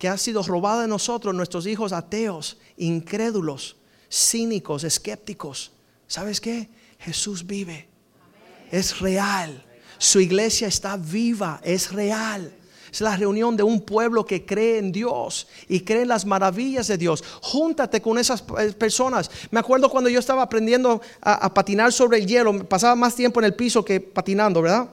que 0.00 0.08
ha 0.08 0.16
sido 0.16 0.42
robada 0.42 0.80
de 0.82 0.88
nosotros, 0.88 1.34
nuestros 1.34 1.66
hijos 1.66 1.92
ateos, 1.92 2.56
incrédulos, 2.78 3.76
cínicos, 4.10 4.82
escépticos. 4.82 5.72
¿Sabes 6.06 6.40
qué? 6.40 6.70
Jesús 6.98 7.46
vive. 7.46 7.86
Es 8.70 8.98
real. 9.00 9.62
Su 9.98 10.18
iglesia 10.18 10.68
está 10.68 10.96
viva, 10.96 11.60
es 11.62 11.92
real. 11.92 12.50
Es 12.90 13.02
la 13.02 13.14
reunión 13.14 13.58
de 13.58 13.62
un 13.62 13.82
pueblo 13.82 14.24
que 14.24 14.46
cree 14.46 14.78
en 14.78 14.90
Dios 14.90 15.46
y 15.68 15.80
cree 15.80 16.00
en 16.00 16.08
las 16.08 16.24
maravillas 16.24 16.86
de 16.86 16.96
Dios. 16.96 17.22
Júntate 17.42 18.00
con 18.00 18.16
esas 18.16 18.40
personas. 18.78 19.30
Me 19.50 19.60
acuerdo 19.60 19.90
cuando 19.90 20.08
yo 20.08 20.18
estaba 20.18 20.40
aprendiendo 20.40 21.02
a, 21.20 21.34
a, 21.44 21.52
patinar 21.52 21.92
sobre 21.92 22.16
el 22.16 22.26
hielo, 22.26 22.66
pasaba 22.66 22.94
más 22.94 23.14
tiempo 23.14 23.40
en 23.40 23.44
el 23.44 23.54
piso 23.54 23.84
que 23.84 24.00
patinando, 24.00 24.62
¿verdad? 24.62 24.88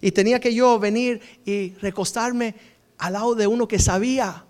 Y 0.00 0.12
tenía 0.12 0.40
que 0.40 0.54
yo 0.54 0.78
venir 0.78 1.20
y 1.44 1.74
recostarme 1.74 2.54
al 2.96 3.12
lado 3.12 3.34
de 3.34 3.46
uno 3.46 3.68
que 3.68 3.78
sabía 3.78 4.45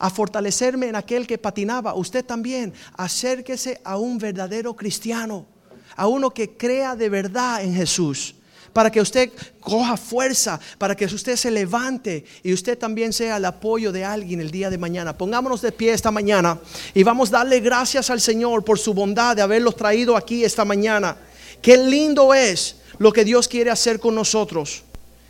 a 0.00 0.10
fortalecerme 0.10 0.88
en 0.88 0.96
aquel 0.96 1.26
que 1.26 1.38
patinaba. 1.38 1.94
Usted 1.94 2.24
también 2.24 2.72
acérquese 2.96 3.80
a 3.84 3.98
un 3.98 4.18
verdadero 4.18 4.74
cristiano, 4.74 5.46
a 5.94 6.08
uno 6.08 6.30
que 6.30 6.56
crea 6.56 6.96
de 6.96 7.08
verdad 7.08 7.62
en 7.62 7.74
Jesús 7.74 8.34
para 8.72 8.90
que 8.90 9.00
usted 9.00 9.30
coja 9.60 9.96
fuerza, 9.96 10.60
para 10.78 10.94
que 10.94 11.04
usted 11.04 11.36
se 11.36 11.50
levante 11.50 12.24
y 12.42 12.52
usted 12.52 12.78
también 12.78 13.12
sea 13.12 13.36
el 13.36 13.44
apoyo 13.44 13.92
de 13.92 14.04
alguien 14.04 14.40
el 14.40 14.50
día 14.50 14.70
de 14.70 14.78
mañana. 14.78 15.16
Pongámonos 15.16 15.60
de 15.60 15.72
pie 15.72 15.92
esta 15.92 16.10
mañana 16.10 16.58
y 16.94 17.02
vamos 17.02 17.30
a 17.30 17.38
darle 17.38 17.60
gracias 17.60 18.10
al 18.10 18.20
Señor 18.20 18.64
por 18.64 18.78
su 18.78 18.94
bondad 18.94 19.36
de 19.36 19.42
haberlos 19.42 19.76
traído 19.76 20.16
aquí 20.16 20.44
esta 20.44 20.64
mañana. 20.64 21.16
Qué 21.60 21.76
lindo 21.76 22.32
es 22.32 22.76
lo 22.98 23.12
que 23.12 23.24
Dios 23.24 23.48
quiere 23.48 23.70
hacer 23.70 23.98
con 23.98 24.14
nosotros. 24.14 24.84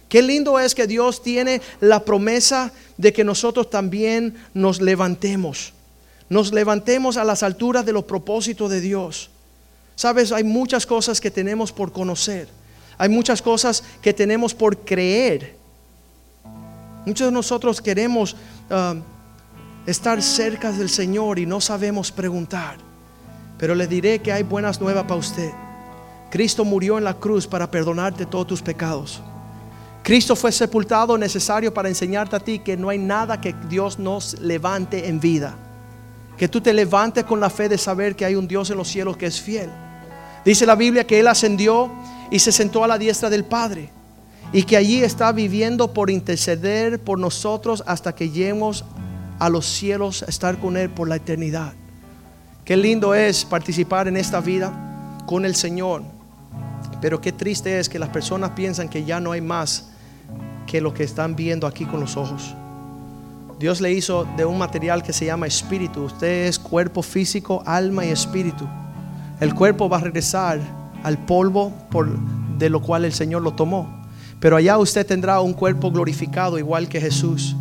Qué 0.08 0.22
lindo 0.22 0.58
es 0.58 0.74
que 0.74 0.88
Dios 0.88 1.22
tiene 1.22 1.62
la 1.80 2.04
promesa 2.04 2.72
de 3.00 3.14
que 3.14 3.24
nosotros 3.24 3.70
también 3.70 4.34
nos 4.52 4.80
levantemos. 4.82 5.72
Nos 6.28 6.52
levantemos 6.52 7.16
a 7.16 7.24
las 7.24 7.42
alturas 7.42 7.86
de 7.86 7.92
los 7.92 8.04
propósitos 8.04 8.70
de 8.70 8.82
Dios. 8.82 9.30
Sabes, 9.96 10.32
hay 10.32 10.44
muchas 10.44 10.84
cosas 10.84 11.18
que 11.18 11.30
tenemos 11.30 11.72
por 11.72 11.92
conocer. 11.92 12.48
Hay 12.98 13.08
muchas 13.08 13.40
cosas 13.40 13.82
que 14.02 14.12
tenemos 14.12 14.54
por 14.54 14.76
creer. 14.78 15.56
Muchos 17.06 17.28
de 17.28 17.32
nosotros 17.32 17.80
queremos 17.80 18.36
ah, 18.68 18.96
estar 19.86 20.22
cerca 20.22 20.70
del 20.70 20.90
Señor 20.90 21.38
y 21.38 21.46
no 21.46 21.62
sabemos 21.62 22.12
preguntar. 22.12 22.76
Pero 23.56 23.74
le 23.74 23.86
diré 23.86 24.20
que 24.20 24.30
hay 24.30 24.42
buenas 24.42 24.78
nuevas 24.78 25.04
para 25.04 25.16
usted. 25.16 25.50
Cristo 26.30 26.66
murió 26.66 26.98
en 26.98 27.04
la 27.04 27.14
cruz 27.14 27.46
para 27.46 27.70
perdonarte 27.70 28.26
todos 28.26 28.46
tus 28.46 28.60
pecados. 28.60 29.22
Cristo 30.02 30.34
fue 30.34 30.50
sepultado 30.50 31.18
necesario 31.18 31.72
para 31.72 31.88
enseñarte 31.88 32.36
a 32.36 32.40
ti 32.40 32.58
que 32.60 32.76
no 32.76 32.88
hay 32.88 32.98
nada 32.98 33.40
que 33.40 33.54
Dios 33.68 33.98
nos 33.98 34.38
levante 34.40 35.08
en 35.08 35.20
vida. 35.20 35.54
Que 36.38 36.48
tú 36.48 36.60
te 36.60 36.72
levantes 36.72 37.24
con 37.24 37.38
la 37.38 37.50
fe 37.50 37.68
de 37.68 37.76
saber 37.76 38.16
que 38.16 38.24
hay 38.24 38.34
un 38.34 38.48
Dios 38.48 38.70
en 38.70 38.78
los 38.78 38.88
cielos 38.88 39.16
que 39.16 39.26
es 39.26 39.40
fiel. 39.40 39.68
Dice 40.44 40.64
la 40.64 40.74
Biblia 40.74 41.06
que 41.06 41.20
Él 41.20 41.28
ascendió 41.28 41.92
y 42.30 42.38
se 42.38 42.50
sentó 42.50 42.82
a 42.82 42.88
la 42.88 42.96
diestra 42.96 43.28
del 43.28 43.44
Padre. 43.44 43.90
Y 44.52 44.62
que 44.62 44.76
allí 44.76 45.02
está 45.02 45.32
viviendo 45.32 45.92
por 45.92 46.10
interceder 46.10 46.98
por 46.98 47.18
nosotros 47.18 47.84
hasta 47.86 48.14
que 48.14 48.30
lleguemos 48.30 48.84
a 49.38 49.50
los 49.50 49.66
cielos 49.66 50.22
a 50.22 50.26
estar 50.26 50.58
con 50.58 50.78
Él 50.78 50.88
por 50.90 51.08
la 51.08 51.16
eternidad. 51.16 51.74
Qué 52.64 52.76
lindo 52.76 53.14
es 53.14 53.44
participar 53.44 54.08
en 54.08 54.16
esta 54.16 54.40
vida 54.40 55.18
con 55.26 55.44
el 55.44 55.54
Señor. 55.54 56.02
Pero 57.02 57.20
qué 57.20 57.32
triste 57.32 57.78
es 57.78 57.88
que 57.88 57.98
las 57.98 58.08
personas 58.08 58.50
piensan 58.52 58.88
que 58.88 59.04
ya 59.04 59.20
no 59.20 59.32
hay 59.32 59.40
más 59.40 59.89
que 60.70 60.80
lo 60.80 60.94
que 60.94 61.02
están 61.02 61.34
viendo 61.34 61.66
aquí 61.66 61.84
con 61.84 61.98
los 61.98 62.16
ojos. 62.16 62.54
Dios 63.58 63.80
le 63.80 63.92
hizo 63.92 64.24
de 64.36 64.44
un 64.44 64.56
material 64.56 65.02
que 65.02 65.12
se 65.12 65.26
llama 65.26 65.48
espíritu. 65.48 66.04
Usted 66.04 66.46
es 66.46 66.60
cuerpo 66.60 67.02
físico, 67.02 67.64
alma 67.66 68.06
y 68.06 68.10
espíritu. 68.10 68.68
El 69.40 69.52
cuerpo 69.52 69.88
va 69.88 69.96
a 69.96 70.00
regresar 70.00 70.60
al 71.02 71.18
polvo 71.18 71.72
por, 71.90 72.08
de 72.56 72.70
lo 72.70 72.80
cual 72.80 73.04
el 73.04 73.12
Señor 73.12 73.42
lo 73.42 73.54
tomó. 73.54 74.04
Pero 74.38 74.56
allá 74.56 74.78
usted 74.78 75.04
tendrá 75.04 75.40
un 75.40 75.54
cuerpo 75.54 75.90
glorificado 75.90 76.56
igual 76.56 76.88
que 76.88 77.00
Jesús. 77.00 77.56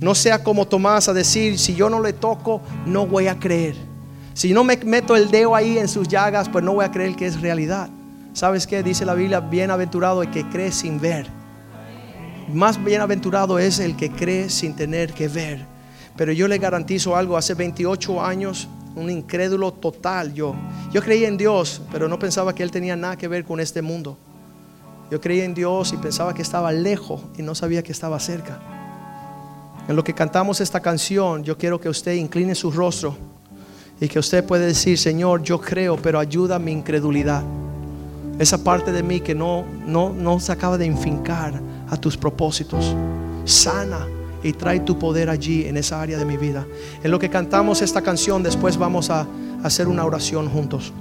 No 0.00 0.16
sea 0.16 0.42
como 0.42 0.66
Tomás 0.66 1.08
a 1.08 1.12
decir, 1.12 1.60
si 1.60 1.76
yo 1.76 1.88
no 1.88 2.00
le 2.00 2.12
toco, 2.12 2.60
no 2.86 3.06
voy 3.06 3.28
a 3.28 3.38
creer. 3.38 3.76
Si 4.34 4.52
no 4.52 4.64
me 4.64 4.76
meto 4.78 5.14
el 5.14 5.30
dedo 5.30 5.54
ahí 5.54 5.78
en 5.78 5.86
sus 5.86 6.08
llagas, 6.08 6.48
pues 6.48 6.64
no 6.64 6.74
voy 6.74 6.84
a 6.84 6.90
creer 6.90 7.14
que 7.14 7.26
es 7.26 7.40
realidad. 7.40 7.88
¿Sabes 8.32 8.66
qué? 8.66 8.82
Dice 8.82 9.06
la 9.06 9.14
Biblia, 9.14 9.38
bienaventurado 9.38 10.22
el 10.22 10.30
que 10.32 10.44
cree 10.48 10.72
sin 10.72 11.00
ver. 11.00 11.41
Más 12.48 12.82
bienaventurado 12.82 13.58
es 13.58 13.78
el 13.78 13.96
que 13.96 14.10
cree 14.10 14.50
sin 14.50 14.74
tener 14.74 15.12
que 15.12 15.28
ver. 15.28 15.64
Pero 16.16 16.32
yo 16.32 16.48
le 16.48 16.58
garantizo 16.58 17.16
algo, 17.16 17.36
hace 17.36 17.54
28 17.54 18.22
años, 18.22 18.68
un 18.94 19.10
incrédulo 19.10 19.72
total 19.72 20.34
yo. 20.34 20.54
Yo 20.92 21.02
creía 21.02 21.28
en 21.28 21.36
Dios, 21.36 21.80
pero 21.90 22.08
no 22.08 22.18
pensaba 22.18 22.54
que 22.54 22.62
Él 22.62 22.70
tenía 22.70 22.96
nada 22.96 23.16
que 23.16 23.28
ver 23.28 23.44
con 23.44 23.60
este 23.60 23.80
mundo. 23.80 24.18
Yo 25.10 25.20
creía 25.20 25.44
en 25.44 25.54
Dios 25.54 25.92
y 25.92 25.96
pensaba 25.96 26.34
que 26.34 26.42
estaba 26.42 26.72
lejos 26.72 27.22
y 27.36 27.42
no 27.42 27.54
sabía 27.54 27.82
que 27.82 27.92
estaba 27.92 28.18
cerca. 28.18 28.60
En 29.88 29.96
lo 29.96 30.04
que 30.04 30.14
cantamos 30.14 30.60
esta 30.60 30.80
canción, 30.80 31.42
yo 31.44 31.56
quiero 31.56 31.80
que 31.80 31.88
usted 31.88 32.14
incline 32.14 32.54
su 32.54 32.70
rostro 32.70 33.16
y 34.00 34.08
que 34.08 34.18
usted 34.18 34.44
pueda 34.44 34.66
decir, 34.66 34.98
Señor, 34.98 35.42
yo 35.42 35.60
creo, 35.60 35.96
pero 35.96 36.18
ayuda 36.18 36.58
mi 36.58 36.72
incredulidad. 36.72 37.42
Esa 38.38 38.62
parte 38.62 38.92
de 38.92 39.02
mí 39.02 39.20
que 39.20 39.34
no, 39.34 39.64
no, 39.86 40.10
no 40.12 40.40
se 40.40 40.52
acaba 40.52 40.78
de 40.78 40.86
infincar 40.86 41.60
a 41.92 41.96
tus 41.98 42.16
propósitos. 42.16 42.96
Sana 43.44 44.08
y 44.42 44.54
trae 44.54 44.80
tu 44.80 44.98
poder 44.98 45.28
allí 45.28 45.66
en 45.66 45.76
esa 45.76 46.00
área 46.00 46.18
de 46.18 46.24
mi 46.24 46.38
vida. 46.38 46.66
En 47.04 47.10
lo 47.10 47.18
que 47.18 47.28
cantamos 47.28 47.82
esta 47.82 48.00
canción, 48.00 48.42
después 48.42 48.78
vamos 48.78 49.10
a 49.10 49.26
hacer 49.62 49.86
una 49.88 50.04
oración 50.04 50.48
juntos. 50.48 50.92